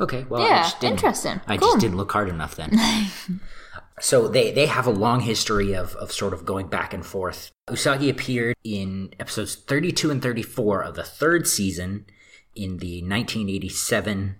Okay. 0.00 0.24
Well, 0.28 0.42
I 0.42 0.46
Yeah, 0.46 0.62
just 0.62 0.80
didn't, 0.80 0.94
interesting. 0.94 1.40
I 1.46 1.56
Cool. 1.56 1.68
just 1.68 1.80
didn't 1.80 1.96
look 1.96 2.12
hard 2.12 2.28
enough 2.28 2.56
then. 2.56 2.70
so 4.00 4.28
they 4.28 4.50
they 4.50 4.66
have 4.66 4.86
a 4.86 4.90
long 4.90 5.20
history 5.20 5.72
of 5.72 5.94
of 5.96 6.12
sort 6.12 6.32
of 6.32 6.44
going 6.44 6.66
back 6.66 6.92
and 6.92 7.04
forth. 7.04 7.50
Usagi 7.68 8.10
appeared 8.10 8.56
in 8.64 9.14
episodes 9.18 9.54
32 9.54 10.10
and 10.10 10.22
34 10.22 10.82
of 10.82 10.94
the 10.94 11.04
third 11.04 11.46
season 11.46 12.06
in 12.54 12.78
the 12.78 13.02
1987 13.02 14.36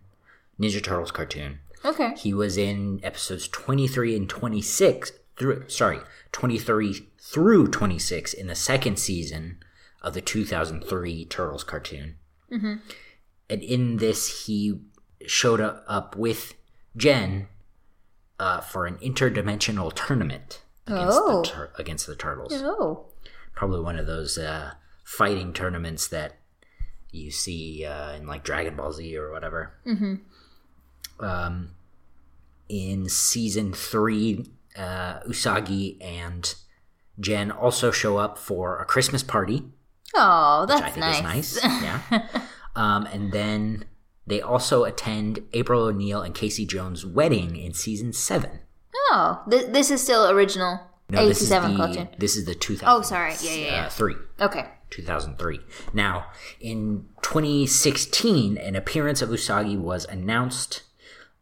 Ninja 0.60 0.82
Turtles 0.82 1.10
cartoon. 1.10 1.60
Okay. 1.84 2.14
He 2.16 2.32
was 2.32 2.56
in 2.56 3.00
episodes 3.02 3.48
23 3.48 4.16
and 4.16 4.28
26 4.28 5.12
through 5.36 5.68
sorry, 5.68 6.00
23 6.32 7.08
through 7.20 7.68
26 7.68 8.32
in 8.32 8.46
the 8.46 8.54
second 8.54 8.98
season 8.98 9.58
of 10.02 10.14
the 10.14 10.20
2003 10.20 11.24
Turtles 11.26 11.64
cartoon. 11.64 12.16
Mm-hmm. 12.50 12.74
And 13.48 13.62
in 13.62 13.96
this 13.98 14.46
he 14.46 14.80
showed 15.26 15.60
up 15.60 16.16
with 16.16 16.54
Gen 16.96 17.48
uh, 18.38 18.60
for 18.60 18.86
an 18.86 18.96
interdimensional 18.96 19.92
tournament 19.94 20.62
against, 20.86 21.18
Oh. 21.20 21.42
the, 21.42 21.48
tur- 21.48 21.72
against 21.78 22.06
the 22.06 22.16
Turtles. 22.16 22.52
Oh. 22.54 23.06
Probably 23.54 23.80
one 23.80 23.98
of 23.98 24.06
those 24.06 24.36
uh, 24.38 24.72
fighting 25.04 25.52
tournaments 25.52 26.08
that 26.08 26.38
you 27.10 27.30
see 27.30 27.84
uh, 27.84 28.12
in 28.14 28.26
like 28.26 28.42
Dragon 28.44 28.76
Ball 28.76 28.92
Z 28.92 29.16
or 29.16 29.30
whatever. 29.32 29.74
Mm-hmm. 29.86 30.14
Um, 31.24 31.70
in 32.68 33.08
season 33.08 33.72
three, 33.72 34.46
uh, 34.76 35.20
Usagi 35.20 35.96
and 36.04 36.54
Gen 37.20 37.50
also 37.52 37.90
show 37.92 38.16
up 38.16 38.36
for 38.38 38.78
a 38.80 38.84
Christmas 38.84 39.22
party, 39.22 39.62
Oh, 40.16 40.66
which 40.66 40.76
I 40.76 40.80
that's 40.80 40.94
think 40.94 41.24
nice. 41.24 41.56
is 41.56 41.62
nice. 41.64 41.82
Yeah. 42.10 42.28
um, 42.74 43.06
and 43.06 43.30
then 43.32 43.84
they 44.26 44.40
also 44.40 44.84
attend 44.84 45.40
April 45.52 45.82
O'Neil 45.84 46.22
and 46.22 46.34
Casey 46.34 46.64
Jones' 46.66 47.04
wedding 47.04 47.56
in 47.56 47.74
season 47.74 48.12
seven. 48.12 48.60
Oh, 49.10 49.42
th- 49.50 49.66
this 49.72 49.90
is 49.90 50.02
still 50.02 50.28
original 50.30 50.80
No, 51.10 51.26
this 51.26 51.42
is 51.42 51.52
87 51.52 51.70
the 51.72 51.76
cartoon. 51.78 52.08
this 52.18 52.37
is 52.37 52.44
the 52.46 52.54
2000. 52.54 52.88
Oh, 52.88 53.02
sorry. 53.02 53.34
Yeah, 53.42 53.52
yeah, 53.52 53.66
yeah. 53.66 53.87
Uh, 53.87 53.88
three. 53.90 54.14
Okay. 54.40 54.68
2003. 54.90 55.60
Now, 55.92 56.26
in 56.60 57.06
2016, 57.22 58.56
an 58.58 58.76
appearance 58.76 59.20
of 59.22 59.28
Usagi 59.30 59.78
was 59.78 60.04
announced 60.06 60.82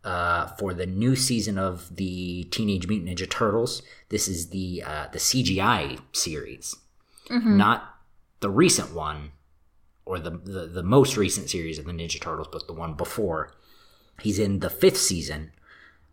uh, 0.04 0.46
for 0.58 0.72
the 0.74 0.86
new 0.86 1.14
season 1.14 1.58
of 1.58 1.94
the 1.94 2.44
Teenage 2.44 2.88
Mutant 2.88 3.10
Ninja 3.18 3.28
Turtles. 3.28 3.82
This 4.08 4.26
is 4.26 4.48
the 4.50 4.82
uh, 4.84 5.06
the 5.12 5.18
CGI 5.18 5.98
series, 6.12 6.74
not 7.30 7.94
the 8.40 8.50
recent 8.50 8.92
one 8.94 9.32
or 10.04 10.18
the, 10.18 10.30
the 10.30 10.66
the 10.66 10.82
most 10.82 11.16
recent 11.16 11.48
series 11.50 11.78
of 11.78 11.84
the 11.86 11.92
Ninja 11.92 12.20
Turtles, 12.20 12.48
but 12.50 12.66
the 12.66 12.72
one 12.72 12.94
before. 12.94 13.52
He's 14.20 14.38
in 14.38 14.60
the 14.60 14.70
fifth 14.70 14.98
season, 14.98 15.52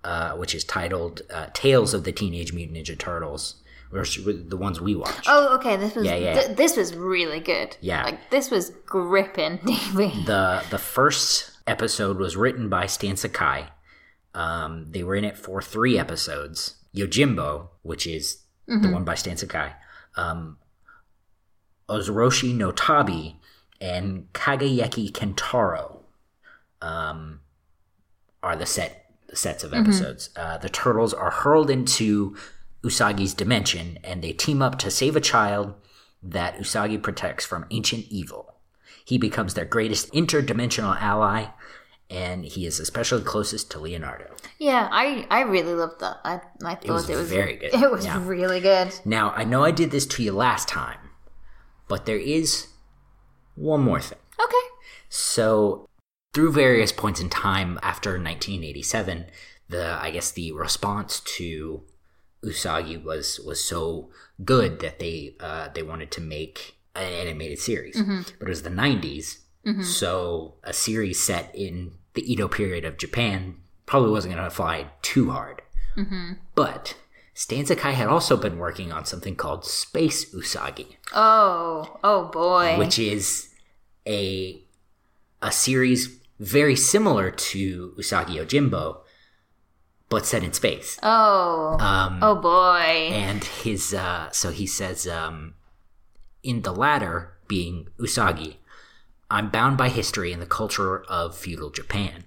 uh, 0.04 0.32
which 0.34 0.56
is 0.56 0.64
titled 0.64 1.22
uh, 1.34 1.48
"Tales 1.54 1.94
of 1.94 2.04
the 2.04 2.12
Teenage 2.12 2.54
Mutant 2.54 2.78
Ninja 2.78 2.98
Turtles," 2.98 3.56
which 3.92 4.20
were 4.20 4.34
the 4.34 4.58
ones 4.58 4.80
we 4.80 4.96
watched. 4.96 5.26
Oh, 5.28 5.56
okay. 5.58 5.76
This 5.76 5.96
was 5.96 6.06
Yeah, 6.06 6.16
yeah. 6.16 6.34
th- 6.42 6.58
this 6.58 6.78
was 6.78 6.96
really 6.96 7.40
good. 7.40 7.76
Yeah. 7.82 8.04
Like 8.06 8.30
this 8.32 8.50
was 8.50 8.72
gripping 8.86 9.58
TV. 9.60 10.26
the 10.26 10.64
the 10.70 10.78
first 10.80 11.52
episode 11.68 12.18
was 12.18 12.36
written 12.38 12.70
by 12.70 12.86
Stan 12.86 13.16
Sakai. 13.18 13.68
Um, 14.34 14.86
they 14.92 15.04
were 15.04 15.16
in 15.16 15.24
it 15.26 15.38
for 15.38 15.62
three 15.62 15.98
episodes. 16.00 16.76
Yojimbo, 16.96 17.68
which 17.84 18.08
is 18.08 18.44
the 18.68 18.90
one 18.92 19.04
by 19.04 19.16
Stan 19.16 19.36
Sakai, 19.38 19.74
um, 20.16 20.58
Osoroshi 21.88 22.54
no 22.56 22.72
Tabi, 22.72 23.39
and 23.82 24.32
Kagayeki 24.34 25.12
Kentaro 25.12 26.00
um, 26.82 27.42
are 28.44 28.56
the 28.56 28.66
set 28.66 29.06
sets 29.34 29.64
of 29.64 29.74
episodes. 29.74 30.30
Uh, 30.36 30.58
the 30.58 30.70
turtles 30.70 31.14
are 31.14 31.30
hurled 31.30 31.70
into 31.70 32.36
Usagi's 32.84 33.34
dimension, 33.34 34.00
and 34.04 34.24
they 34.24 34.34
team 34.34 34.62
up 34.62 34.78
to 34.80 34.90
save 34.90 35.16
a 35.16 35.22
child 35.22 35.74
that 36.24 36.58
Usagi 36.58 37.02
protects 37.02 37.46
from 37.46 37.66
ancient 37.72 38.06
evil. 38.10 38.56
He 39.06 39.18
becomes 39.18 39.54
their 39.54 39.66
greatest 39.66 40.12
interdimensional 40.14 41.00
ally, 41.02 41.48
and 42.10 42.46
he 42.46 42.66
is 42.66 42.80
especially 42.80 43.24
closest 43.24 43.70
to 43.72 43.80
Leonardo. 43.80 44.34
Yeah, 44.58 44.88
I 44.92 45.28
I 45.30 45.42
really 45.42 45.74
loved 45.74 46.00
that. 46.00 46.18
I 46.24 46.42
I 46.64 46.76
thought 46.76 46.86
it 46.86 46.92
was 46.92 47.08
was, 47.08 47.30
very 47.30 47.56
good. 47.56 47.74
It 47.74 47.92
was 47.92 48.08
really 48.10 48.60
good. 48.60 48.94
Now, 49.06 49.32
I 49.32 49.44
know 49.44 49.64
I 49.64 49.72
did 49.72 49.92
this 49.92 50.06
to 50.08 50.24
you 50.24 50.32
last 50.32 50.68
time, 50.68 51.00
but 51.88 52.06
there 52.06 52.18
is 52.18 52.68
one 53.60 53.82
more 53.82 54.00
thing. 54.00 54.18
Okay. 54.42 54.68
So, 55.10 55.88
through 56.34 56.52
various 56.54 56.92
points 56.92 57.20
in 57.20 57.30
time 57.30 57.80
after 57.84 58.12
1987, 58.12 59.26
the 59.68 59.98
I 60.02 60.12
guess 60.12 60.32
the 60.32 60.52
response 60.52 61.20
to 61.38 61.84
Usagi 62.44 63.04
was 63.04 63.40
was 63.40 63.64
so 63.64 64.10
good 64.44 64.80
that 64.80 65.00
they 65.00 65.36
uh, 65.40 65.70
they 65.74 65.84
wanted 65.84 66.12
to 66.12 66.22
make 66.22 66.78
an 66.96 67.12
animated 67.12 67.60
series. 67.60 67.96
Mm-hmm. 67.96 68.22
But 68.40 68.48
it 68.48 68.50
was 68.50 68.64
the 68.64 68.70
90s, 68.70 69.40
mm-hmm. 69.66 69.84
so 69.84 70.56
a 70.64 70.74
series 70.74 71.22
set 71.22 71.54
in 71.54 71.94
the 72.14 72.32
Edo 72.32 72.48
period 72.48 72.86
of 72.86 72.98
Japan 72.98 73.58
probably 73.86 74.12
wasn't 74.12 74.36
going 74.36 74.44
to 74.44 74.56
fly 74.56 74.88
too 75.02 75.32
hard. 75.32 75.62
Mm-hmm. 75.98 76.34
But 76.56 76.96
Stan 77.34 77.66
Sakai 77.66 77.94
had 77.94 78.08
also 78.08 78.38
been 78.38 78.58
working 78.58 78.92
on 78.92 79.06
something 79.06 79.36
called 79.36 79.66
Space 79.66 80.34
Usagi 80.34 80.96
Oh, 81.14 81.98
oh 82.04 82.26
boy. 82.26 82.78
which 82.78 83.00
is 83.00 83.49
a 84.10 84.62
a 85.42 85.52
series 85.52 86.20
very 86.40 86.76
similar 86.76 87.32
to 87.32 87.94
Usagi 87.98 88.36
Yojimbo, 88.38 88.98
but 90.10 90.26
set 90.26 90.44
in 90.44 90.52
space. 90.54 90.98
oh, 91.04 91.78
Um, 91.80 92.20
oh 92.22 92.36
boy. 92.36 93.10
and 93.14 93.44
his 93.44 93.94
uh, 93.94 94.32
so 94.32 94.52
he 94.52 94.66
says 94.66 95.08
um, 95.08 95.54
in 96.44 96.64
the 96.64 96.74
latter 96.74 97.34
being 97.48 97.88
Usagi, 98.00 98.58
I'm 99.30 99.50
bound 99.50 99.78
by 99.78 99.90
history 99.90 100.34
and 100.34 100.42
the 100.42 100.46
culture 100.48 101.04
of 101.04 101.38
feudal 101.38 101.70
Japan. 101.70 102.24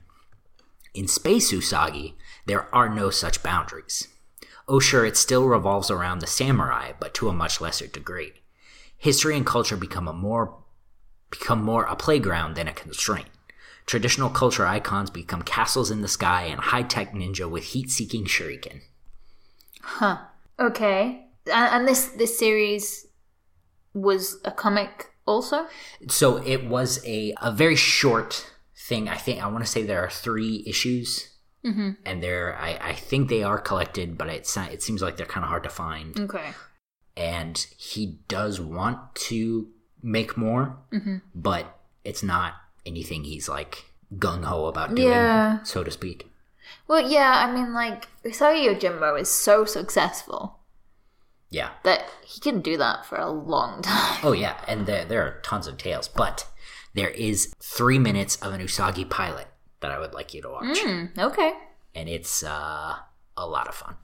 In 0.94 1.08
space 1.08 1.52
Usagi, 1.52 2.14
there 2.46 2.72
are 2.74 2.88
no 2.88 3.10
such 3.10 3.42
boundaries. 3.42 4.08
Oh, 4.68 4.78
sure, 4.78 5.04
it 5.04 5.16
still 5.16 5.46
revolves 5.46 5.90
around 5.90 6.20
the 6.20 6.26
samurai, 6.26 6.92
but 7.00 7.14
to 7.14 7.28
a 7.28 7.32
much 7.32 7.60
lesser 7.60 7.86
degree. 7.88 8.32
History 8.96 9.36
and 9.36 9.44
culture 9.44 9.76
become 9.76 10.06
a 10.06 10.12
more 10.12 10.54
become 11.32 11.64
more 11.64 11.82
a 11.84 11.96
playground 11.96 12.54
than 12.54 12.68
a 12.68 12.72
constraint. 12.72 13.26
Traditional 13.86 14.30
culture 14.30 14.64
icons 14.64 15.10
become 15.10 15.42
castles 15.42 15.90
in 15.90 16.02
the 16.02 16.08
sky 16.08 16.44
and 16.44 16.60
high-tech 16.60 17.12
ninja 17.12 17.50
with 17.50 17.64
heat-seeking 17.64 18.26
shuriken. 18.26 18.82
Huh. 19.80 20.18
Okay. 20.60 21.26
And, 21.46 21.74
and 21.74 21.88
this 21.88 22.06
this 22.10 22.38
series 22.38 23.08
was 23.92 24.40
a 24.44 24.52
comic 24.52 25.10
also. 25.26 25.66
So 26.06 26.36
it 26.36 26.66
was 26.66 27.04
a, 27.04 27.34
a 27.42 27.50
very 27.50 27.74
short 27.74 28.46
thing. 28.76 29.08
I 29.08 29.16
think 29.16 29.42
I 29.42 29.48
want 29.48 29.64
to 29.64 29.70
say 29.70 29.82
there 29.82 30.04
are 30.04 30.10
three 30.10 30.62
issues, 30.66 31.30
mm-hmm. 31.64 31.90
and 32.06 32.22
they're 32.22 32.56
I, 32.56 32.78
I 32.80 32.92
think 32.94 33.28
they 33.28 33.42
are 33.42 33.58
collected, 33.58 34.16
but 34.16 34.28
it's 34.28 34.54
not, 34.56 34.72
it 34.72 34.82
seems 34.82 35.02
like 35.02 35.16
they're 35.16 35.26
kind 35.26 35.44
of 35.44 35.50
hard 35.50 35.64
to 35.64 35.70
find. 35.70 36.18
Okay. 36.20 36.52
And 37.16 37.58
he 37.76 38.20
does 38.28 38.60
want 38.60 39.14
to 39.26 39.68
make 40.02 40.36
more, 40.36 40.76
but 41.34 41.78
it's 42.04 42.22
not 42.22 42.54
anything 42.84 43.24
he's 43.24 43.48
like 43.48 43.84
gung 44.18 44.44
ho 44.44 44.66
about 44.66 44.94
doing, 44.94 45.08
Yeah. 45.08 45.62
so 45.62 45.82
to 45.84 45.90
speak. 45.90 46.28
Well, 46.88 47.00
yeah. 47.08 47.44
I 47.46 47.52
mean, 47.52 47.72
like 47.74 48.08
Usagi 48.24 48.66
Yojimbo 48.66 49.20
is 49.20 49.28
so 49.30 49.64
successful 49.64 50.58
Yeah. 51.50 51.70
that 51.84 52.04
he 52.24 52.40
can 52.40 52.60
do 52.60 52.76
that 52.78 53.04
for 53.06 53.16
a 53.16 53.30
long 53.30 53.82
time. 53.88 54.20
Oh 54.22 54.32
yeah, 54.32 54.56
and 54.66 54.86
there 54.86 55.04
there 55.04 55.22
are 55.22 55.40
tons 55.42 55.66
of 55.66 55.76
tales, 55.78 56.08
but 56.08 56.46
there 56.94 57.10
is 57.10 57.52
three 57.60 57.98
minutes 57.98 58.36
of 58.36 58.52
an 58.52 58.60
Usagi 58.60 59.08
pilot 59.08 59.46
that 59.80 59.90
I 59.90 59.98
would 59.98 60.14
like 60.14 60.34
you 60.34 60.42
to 60.42 60.48
watch. 60.50 60.78
Hmm, 60.80 61.06
okay. 61.18 61.52
and 61.94 62.08
it's 62.08 62.42
uh, 62.42 62.94
a 63.36 63.46
lot 63.46 63.68
of 63.68 63.74
fun. 63.74 63.96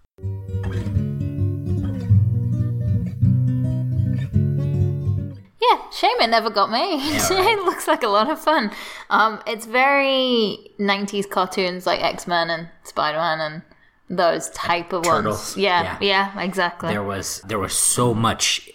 Shame 5.99 6.17
it 6.21 6.29
never 6.31 6.51
got 6.51 6.71
made. 6.71 7.01
Yeah, 7.03 7.29
it 7.31 7.65
looks 7.65 7.87
like 7.89 8.03
a 8.03 8.09
lot 8.09 8.31
of 8.31 8.39
fun. 8.41 8.71
Um, 9.11 9.41
it's 9.47 9.67
very 9.67 10.71
'90s 10.79 11.29
cartoons 11.29 11.87
like 11.87 12.03
X 12.03 12.27
Men 12.27 12.51
and 12.51 12.69
Spider 12.85 13.19
Man 13.19 13.41
and 13.41 13.63
those 14.11 14.51
type 14.51 14.93
of 14.93 15.05
Turtles. 15.05 15.25
ones. 15.55 15.57
Yeah, 15.57 15.99
yeah, 16.01 16.41
exactly. 16.41 16.89
There 16.91 17.03
was 17.03 17.41
there 17.43 17.59
was 17.59 17.75
so 17.75 18.15
much 18.15 18.71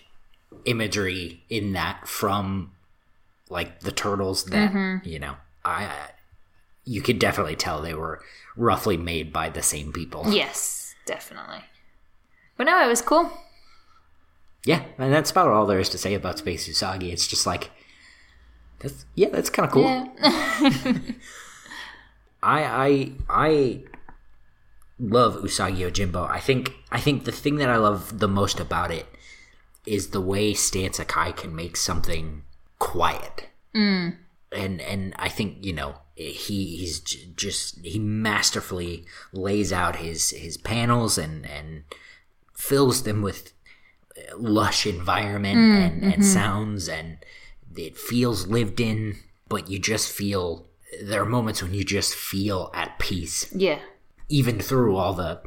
imagery 0.65 1.43
in 1.49 1.73
that 1.73 2.07
from 2.07 2.71
like 3.49 3.81
the 3.81 3.91
turtles 3.91 4.45
that 4.45 4.71
Mm-hmm. 4.71 5.07
you 5.07 5.19
know 5.19 5.35
I 5.65 5.89
you 6.85 7.01
could 7.01 7.19
definitely 7.19 7.55
tell 7.55 7.81
they 7.81 7.93
were 7.93 8.21
roughly 8.55 8.97
made 8.97 9.31
by 9.33 9.49
the 9.49 9.61
same 9.63 9.91
people. 9.91 10.23
Yes, 10.29 10.95
definitely. 11.05 11.59
But 12.57 12.65
no, 12.65 12.83
it 12.83 12.87
was 12.87 13.01
cool. 13.01 13.31
Yeah, 14.65 14.83
and 14.97 15.13
that's 15.13 15.31
about 15.31 15.49
all 15.49 15.65
there 15.65 15.79
is 15.79 15.89
to 15.89 15.97
say 15.97 16.13
about 16.13 16.37
Space 16.37 16.67
Usagi. 16.67 17.11
It's 17.11 17.27
just 17.27 17.45
like 17.45 17.71
that's 18.79 19.05
yeah, 19.15 19.29
that's 19.29 19.49
kind 19.49 19.65
of 19.67 19.73
cool. 19.73 19.83
Yeah. 19.83 20.97
I 22.43 22.63
I 22.63 23.11
I 23.29 23.83
love 24.99 25.35
Usagi 25.35 25.77
Yojimbo. 25.77 26.29
I 26.29 26.39
think 26.39 26.73
I 26.91 26.99
think 26.99 27.25
the 27.25 27.31
thing 27.31 27.55
that 27.57 27.69
I 27.69 27.77
love 27.77 28.19
the 28.19 28.27
most 28.27 28.59
about 28.59 28.91
it 28.91 29.05
is 29.85 30.09
the 30.09 30.21
way 30.21 30.53
Stan 30.53 30.93
Sakai 30.93 31.31
can 31.33 31.55
make 31.55 31.75
something 31.75 32.43
quiet. 32.79 33.49
Mm. 33.75 34.17
And 34.51 34.81
and 34.81 35.13
I 35.17 35.29
think 35.29 35.65
you 35.65 35.73
know 35.73 35.95
he 36.15 36.77
he's 36.77 36.99
j- 36.99 37.33
just 37.35 37.79
he 37.83 37.99
masterfully 37.99 39.05
lays 39.31 39.73
out 39.73 39.97
his 39.97 40.29
his 40.29 40.57
panels 40.57 41.17
and 41.17 41.45
and 41.45 41.83
fills 42.55 43.03
them 43.03 43.21
with 43.21 43.53
lush 44.37 44.85
environment 44.85 45.57
and, 45.57 46.13
and 46.13 46.25
sounds 46.25 46.87
and 46.87 47.17
it 47.75 47.97
feels 47.97 48.47
lived 48.47 48.79
in 48.79 49.15
but 49.49 49.69
you 49.69 49.79
just 49.79 50.11
feel 50.11 50.67
there 51.01 51.21
are 51.21 51.25
moments 51.25 51.61
when 51.61 51.73
you 51.73 51.83
just 51.83 52.13
feel 52.13 52.71
at 52.73 52.99
peace 52.99 53.51
yeah. 53.55 53.79
even 54.29 54.59
through 54.59 54.95
all 54.95 55.13
the, 55.13 55.41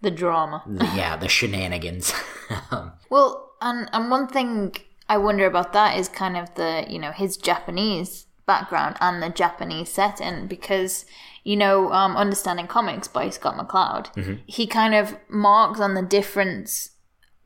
The 0.00 0.10
drama. 0.10 0.62
the 0.66 0.84
yeah 0.96 1.16
the 1.16 1.28
shenanigans 1.28 2.12
Um, 2.70 2.92
Well, 3.10 3.52
and 3.60 3.88
and 3.92 4.10
one 4.10 4.26
thing 4.26 4.74
I 5.08 5.18
wonder 5.18 5.46
about 5.46 5.72
that 5.72 5.98
is 5.98 6.08
kind 6.08 6.36
of 6.36 6.54
the 6.54 6.84
you 6.88 6.98
know 6.98 7.12
his 7.12 7.36
Japanese 7.36 8.26
background 8.46 8.96
and 9.00 9.22
the 9.22 9.30
Japanese 9.30 9.90
setting 9.90 10.46
because 10.46 11.06
you 11.42 11.56
know 11.56 11.92
um, 11.92 12.16
understanding 12.16 12.66
comics 12.66 13.08
by 13.08 13.30
Scott 13.30 13.56
McCloud, 13.56 14.40
he 14.46 14.66
kind 14.66 14.94
of 14.94 15.16
marks 15.28 15.80
on 15.80 15.94
the 15.94 16.02
difference 16.02 16.90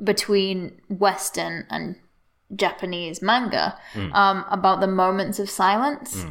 between 0.03 0.81
Western 0.89 1.67
and 1.71 1.97
Japanese 2.55 3.21
manga 3.21 3.79
hmm. 3.93 4.13
um, 4.13 4.45
about 4.51 4.81
the 4.81 4.87
moments 4.87 5.39
of 5.39 5.51
silence 5.51 6.23
hmm. 6.23 6.31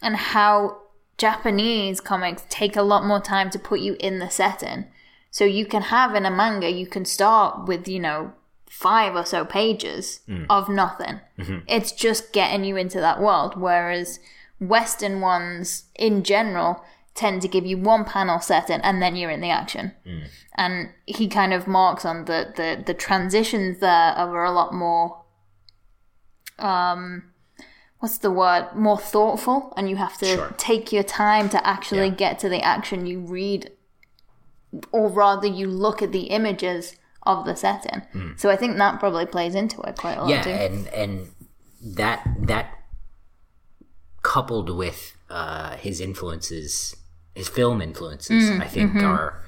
and 0.00 0.16
how 0.16 0.78
Japanese 1.18 2.00
comics 2.00 2.44
take 2.48 2.76
a 2.76 2.82
lot 2.82 3.04
more 3.04 3.20
time 3.20 3.50
to 3.50 3.58
put 3.58 3.80
you 3.80 3.96
in 3.98 4.18
the 4.18 4.28
setting. 4.28 4.86
So 5.30 5.44
you 5.44 5.66
can 5.66 5.82
have 5.82 6.14
in 6.14 6.24
a 6.24 6.30
manga, 6.30 6.70
you 6.70 6.86
can 6.86 7.04
start 7.04 7.66
with, 7.66 7.88
you 7.88 8.00
know, 8.00 8.32
five 8.68 9.14
or 9.16 9.24
so 9.24 9.44
pages 9.44 10.20
hmm. 10.26 10.44
of 10.50 10.68
nothing. 10.68 11.20
Mm-hmm. 11.38 11.58
It's 11.66 11.92
just 11.92 12.32
getting 12.32 12.64
you 12.64 12.76
into 12.76 13.00
that 13.00 13.20
world. 13.20 13.58
Whereas 13.58 14.20
Western 14.60 15.20
ones 15.20 15.84
in 15.94 16.22
general 16.22 16.84
tend 17.16 17.42
to 17.42 17.48
give 17.48 17.64
you 17.66 17.78
one 17.78 18.04
panel 18.04 18.38
setting 18.40 18.80
and 18.82 19.00
then 19.02 19.16
you're 19.16 19.30
in 19.30 19.40
the 19.40 19.50
action. 19.50 19.92
And 20.54 20.90
he 21.06 21.28
kind 21.28 21.52
of 21.52 21.66
marks 21.66 22.04
on 22.04 22.26
the, 22.26 22.52
the, 22.56 22.82
the 22.84 22.94
transitions 22.94 23.78
there 23.80 23.90
are 23.90 24.44
a 24.44 24.50
lot 24.52 24.72
more 24.72 25.22
um 26.58 27.24
what's 27.98 28.18
the 28.18 28.30
word 28.30 28.68
more 28.74 28.98
thoughtful 28.98 29.72
and 29.76 29.88
you 29.90 29.96
have 29.96 30.16
to 30.18 30.26
Sure. 30.26 30.54
take 30.56 30.92
your 30.92 31.02
time 31.02 31.48
to 31.50 31.66
actually 31.66 32.08
Yeah. 32.08 32.14
get 32.24 32.38
to 32.40 32.48
the 32.48 32.62
action 32.62 33.06
you 33.06 33.20
read 33.20 33.70
or 34.92 35.08
rather 35.08 35.46
you 35.46 35.66
look 35.66 36.00
at 36.02 36.12
the 36.12 36.24
images 36.38 36.96
of 37.24 37.44
the 37.44 37.54
setting 37.56 38.02
so 38.36 38.48
i 38.50 38.56
think 38.56 38.76
that 38.78 39.00
probably 39.00 39.26
plays 39.26 39.54
into 39.54 39.80
it 39.82 39.96
quite 39.98 40.16
a 40.16 40.22
lot 40.22 40.30
yeah 40.30 40.42
too 40.42 40.50
and 40.50 40.88
and 40.88 41.28
that 41.82 42.26
that 42.40 42.72
coupled 44.22 44.70
with 44.74 45.16
uh 45.30 45.76
his 45.76 46.00
influences 46.00 46.96
his 47.36 47.48
film 47.48 47.80
influences 47.82 48.50
mm, 48.50 48.60
i 48.60 48.66
think 48.66 48.92
mm-hmm. 48.92 49.04
are 49.04 49.42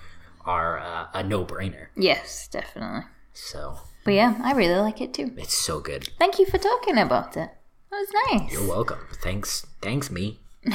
are 0.45 0.79
uh, 0.79 1.07
a 1.13 1.23
no-brainer. 1.23 1.89
Yes 1.95 2.49
definitely. 2.49 3.03
So. 3.35 3.81
But 4.05 4.15
yeah 4.15 4.41
i 4.43 4.53
really 4.53 4.81
like 4.81 5.01
it 5.01 5.13
too. 5.13 5.33
It's 5.37 5.55
so 5.55 5.81
good. 5.81 6.09
Thank 6.19 6.39
you 6.39 6.47
for 6.47 6.59
talking 6.59 6.97
about 6.99 7.37
it. 7.37 7.51
That 7.91 7.97
was 7.97 8.09
nice. 8.31 8.53
You're 8.53 8.69
welcome. 8.69 9.01
Thanks 9.23 9.67
thanks 9.83 10.11
me. 10.11 10.41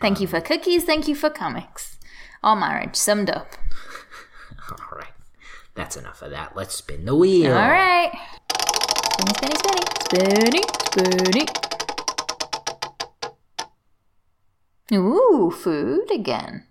Thank 0.00 0.20
you 0.20 0.26
um, 0.26 0.30
for 0.30 0.40
cookies. 0.40 0.84
Thank 0.84 1.08
you 1.08 1.14
for 1.14 1.30
comics. 1.30 1.98
Our 2.42 2.56
marriage 2.56 2.96
summed 2.96 3.30
up. 3.30 3.54
All 4.70 4.98
right. 4.98 5.12
That's 5.74 5.96
enough 5.96 6.22
of 6.22 6.30
that. 6.30 6.56
Let's 6.56 6.74
spin 6.74 7.04
the 7.04 7.14
wheel. 7.14 7.52
All 7.52 7.70
right. 7.70 8.12
Spinny 9.12 9.34
spinny 9.34 9.56
spinny. 9.56 10.62
Spinny 10.90 11.46
spinny 11.46 11.67
Ooh, 14.92 15.50
food 15.50 16.10
again. 16.10 16.64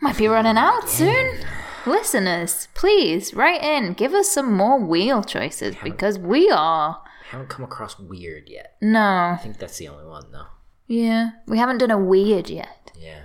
Might 0.00 0.18
be 0.18 0.28
running 0.28 0.58
out 0.58 0.88
soon. 0.88 1.38
Listeners, 1.86 2.68
please 2.74 3.34
write 3.34 3.62
in. 3.62 3.94
Give 3.94 4.14
us 4.14 4.30
some 4.30 4.52
more 4.52 4.78
wheel 4.78 5.22
choices 5.22 5.76
because 5.82 6.18
we 6.18 6.50
are. 6.50 7.02
Haven't 7.30 7.48
come 7.48 7.64
across 7.64 7.98
weird 7.98 8.48
yet. 8.48 8.76
No. 8.80 9.32
I 9.32 9.38
think 9.42 9.58
that's 9.58 9.78
the 9.78 9.88
only 9.88 10.04
one 10.06 10.30
though. 10.30 10.46
Yeah. 10.86 11.30
We 11.46 11.58
haven't 11.58 11.78
done 11.78 11.90
a 11.90 11.98
weird 11.98 12.48
yet. 12.48 12.92
Yeah. 12.98 13.22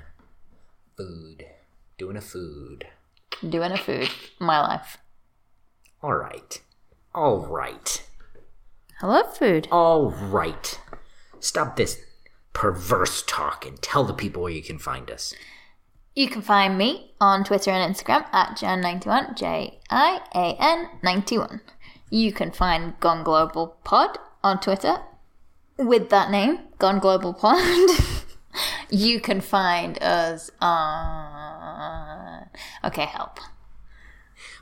Food. 0.98 1.46
Doing 1.98 2.18
a 2.18 2.22
food. 2.22 2.88
Doing 3.48 3.72
a 3.72 3.78
food. 3.78 4.10
My 4.40 4.60
life. 4.60 4.98
All 6.02 6.16
right. 6.16 6.62
All 7.14 7.46
right. 7.46 8.06
I 9.02 9.08
love 9.08 9.38
food. 9.38 9.68
All 9.72 10.12
right. 10.12 10.80
Stop 11.40 11.76
this 11.76 12.00
perverse 12.54 13.24
talk 13.26 13.66
and 13.66 13.82
tell 13.82 14.04
the 14.04 14.14
people 14.14 14.44
where 14.44 14.52
you 14.52 14.64
can 14.64 14.80
find 14.80 15.10
us. 15.10 15.34
You 16.16 16.28
can 16.28 16.42
find 16.42 16.78
me 16.78 17.14
on 17.22 17.44
Twitter 17.44 17.72
and 17.72 17.96
Instagram 17.96 18.26
at 18.34 18.58
Jian91, 18.58 19.38
J 19.38 19.80
I 19.90 20.22
A 20.36 20.56
N 20.60 20.90
91. 21.04 21.62
You 22.10 22.34
can 22.34 22.52
find 22.52 23.00
Gone 23.00 23.24
Global 23.24 23.78
Pod 23.84 24.18
on 24.44 24.60
Twitter 24.60 24.98
with 25.78 26.10
that 26.10 26.32
name, 26.32 26.60
Gone 26.78 27.00
Global 27.00 27.34
Pod. 27.34 27.62
you 28.90 29.20
can 29.20 29.42
find 29.42 30.02
us 30.02 30.52
on. 30.60 32.50
Okay, 32.84 33.06
help. 33.06 33.40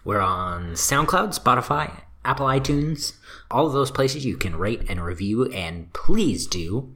We're 0.04 0.22
on 0.22 0.74
SoundCloud, 0.74 1.38
Spotify, 1.38 2.02
Apple 2.24 2.46
iTunes, 2.46 3.14
all 3.50 3.66
of 3.68 3.74
those 3.74 3.92
places 3.92 4.26
you 4.26 4.38
can 4.38 4.56
rate 4.56 4.84
and 4.90 5.04
review, 5.04 5.46
and 5.46 5.92
please 5.94 6.46
do. 6.48 6.94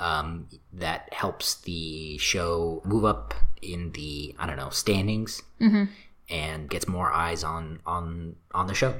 Um, 0.00 0.48
that 0.72 1.12
helps 1.12 1.56
the 1.62 2.18
show 2.18 2.82
move 2.84 3.04
up 3.04 3.34
in 3.60 3.90
the 3.92 4.34
I 4.38 4.46
don't 4.46 4.56
know 4.56 4.70
standings 4.70 5.42
and 6.30 6.70
gets 6.70 6.86
more 6.86 7.10
eyes 7.12 7.42
on 7.42 7.80
on 7.84 8.36
on 8.52 8.66
the 8.68 8.74
show. 8.74 8.94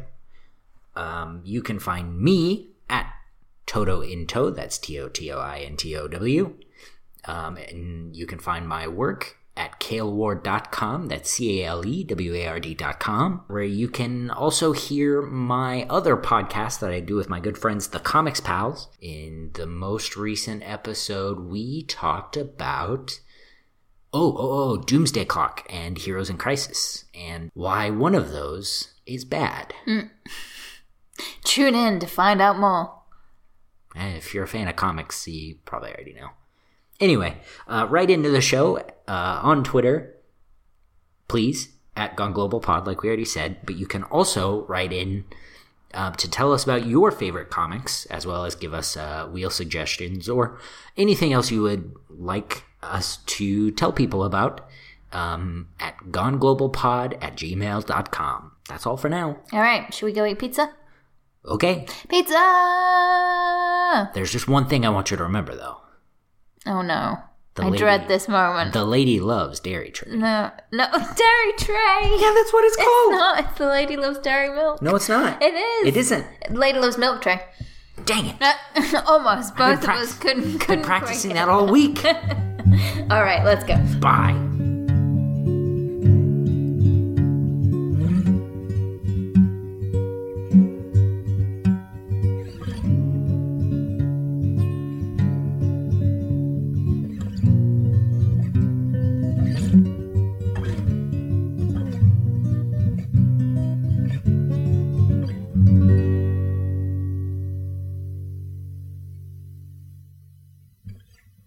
Um, 0.97 1.43
you 1.45 1.63
can 1.63 1.79
find 1.79 2.19
me 2.19 2.71
at 2.91 3.13
Toto 3.67 4.01
Into. 4.01 4.51
That's 4.51 4.79
T 4.79 4.99
O 4.99 5.09
T 5.09 5.31
O 5.31 5.39
I 5.39 5.59
N 5.61 5.77
T 5.77 5.97
O 5.97 6.09
W. 6.09 6.55
Um, 7.25 7.57
and 7.57 8.17
you 8.17 8.27
can 8.27 8.39
find 8.39 8.67
my 8.67 8.89
work 8.89 9.38
at 9.59 9.81
caleward.com. 9.81 11.09
That's 11.09 11.31
C 11.31 11.63
A 11.63 11.67
L 11.67 11.87
E 11.87 12.05
W 12.05 12.35
A 12.35 12.47
R 12.47 12.61
D.com, 12.61 13.45
where 13.49 13.63
you 13.63 13.89
can 13.89 14.31
also 14.31 14.73
hear 14.73 15.21
my 15.21 15.85
other 15.91 16.17
podcast 16.17 16.79
that 16.81 16.93
I 16.93 17.01
do 17.01 17.17
with 17.17 17.29
my 17.29 17.41
good 17.41 17.59
friends, 17.59 17.89
the 17.89 17.99
Comics 17.99 18.41
Pals. 18.41 18.89
In 19.01 19.51
the 19.55 19.67
most 19.67 20.17
recent 20.17 20.63
episode, 20.65 21.41
we 21.41 21.83
talked 21.83 22.37
about. 22.37 23.21
Oh, 24.11 24.33
oh, 24.39 24.71
oh, 24.71 24.77
Doomsday 24.79 25.27
Clock 25.27 25.67
and 25.69 25.99
Heroes 25.99 26.31
in 26.31 26.39
Crisis, 26.39 27.05
and 27.15 27.51
why 27.53 27.91
one 27.91 28.15
of 28.15 28.31
those 28.31 28.95
is 29.05 29.27
bad. 29.27 29.75
Mm. 29.87 30.09
Tune 31.45 31.75
in 31.75 32.01
to 32.01 32.07
find 32.07 32.41
out 32.41 32.59
more. 32.59 32.95
And 33.95 34.17
if 34.17 34.33
you're 34.33 34.45
a 34.45 34.49
fan 34.49 34.67
of 34.67 34.77
comics, 34.77 35.29
you 35.29 35.57
probably 35.67 35.91
already 35.91 36.15
know. 36.15 36.31
Anyway, 37.01 37.37
uh, 37.69 37.87
right 37.89 38.11
into 38.11 38.31
the 38.31 38.41
show 38.41 38.79
uh, 39.07 39.41
on 39.43 39.63
Twitter, 39.63 40.17
please, 41.29 41.69
at 41.97 42.17
Gone 42.17 42.33
Global 42.33 42.61
Pod, 42.61 42.87
like 42.87 43.03
we 43.03 43.09
already 43.09 43.25
said. 43.25 43.59
But 43.65 43.77
you 43.77 43.87
can 43.87 44.03
also 44.05 44.65
write 44.67 44.93
in 44.93 45.25
uh, 45.95 46.11
to 46.13 46.31
tell 46.31 46.53
us 46.53 46.65
about 46.65 46.87
your 46.87 47.11
favorite 47.11 47.51
comics, 47.51 48.05
as 48.07 48.27
well 48.27 48.45
as 48.45 48.55
give 48.55 48.75
us 48.75 48.97
uh, 48.97 49.27
wheel 49.27 49.51
suggestions 49.51 50.29
or 50.29 50.59
anything 50.97 51.33
else 51.33 51.51
you 51.51 51.63
would 51.63 51.95
like 52.09 52.65
us 52.83 53.19
to 53.27 53.71
tell 53.73 53.93
people 53.93 54.25
about 54.25 54.69
um, 55.13 55.69
at 55.81 55.97
goneglobalpod 56.11 57.19
at 57.23 57.37
gmail.com. 57.37 58.53
That's 58.69 58.87
all 58.87 58.97
for 58.97 59.09
now. 59.09 59.39
All 59.53 59.61
right, 59.61 59.93
should 59.95 60.07
we 60.07 60.13
go 60.13 60.25
eat 60.27 60.39
pizza? 60.39 60.75
Okay, 61.47 61.87
Pizza! 62.09 62.35
there's 64.13 64.33
just 64.33 64.49
one 64.49 64.69
thing 64.69 64.85
I 64.85 64.91
want 64.91 65.11
you 65.11 65.17
to 65.17 65.23
remember, 65.23 65.55
though. 65.55 65.79
Oh 66.69 66.83
no. 66.83 67.19
The 67.55 67.63
I 67.65 67.67
lady- 67.67 67.79
dread 67.79 68.07
this 68.07 68.29
moment. 68.29 68.73
The 68.73 68.85
lady 68.85 69.19
loves 69.19 69.59
dairy 69.59 69.91
tray. 69.91 70.13
no, 70.13 70.53
no, 70.71 70.87
dairy 70.93 71.53
tray! 71.59 72.17
Yeah, 72.21 72.33
that's 72.37 72.53
what 72.53 72.65
it's 72.65 72.77
It's 72.77 72.85
called. 72.85 73.13
not. 73.13 73.41
It's 73.41 73.59
the 73.59 73.67
lady 73.67 73.97
loves 73.97 74.19
dairy 74.21 74.55
milk. 74.55 74.81
No, 74.81 74.95
it's 74.95 75.09
not. 75.09 75.43
It 75.43 75.55
is. 75.55 75.89
It 75.89 75.97
isn't. 75.97 76.27
Lady 76.51 76.79
loves 76.79 76.97
milk 76.99 77.21
tray. 77.23 77.41
Dang 78.05 78.27
it. 78.27 78.37
Uh, 78.41 79.03
almost. 79.07 79.57
Both 79.57 79.81
Been 79.81 79.91
of 79.91 79.97
us 79.97 80.17
couldn't, 80.19 80.59
couldn't 80.61 80.67
Been 80.69 80.83
practicing 80.83 81.35
that 81.35 81.49
all 81.49 81.67
week. 81.67 82.05
All 83.11 83.23
right, 83.25 83.43
let's 83.45 83.65
go. 83.65 83.77
Bye. 83.99 84.35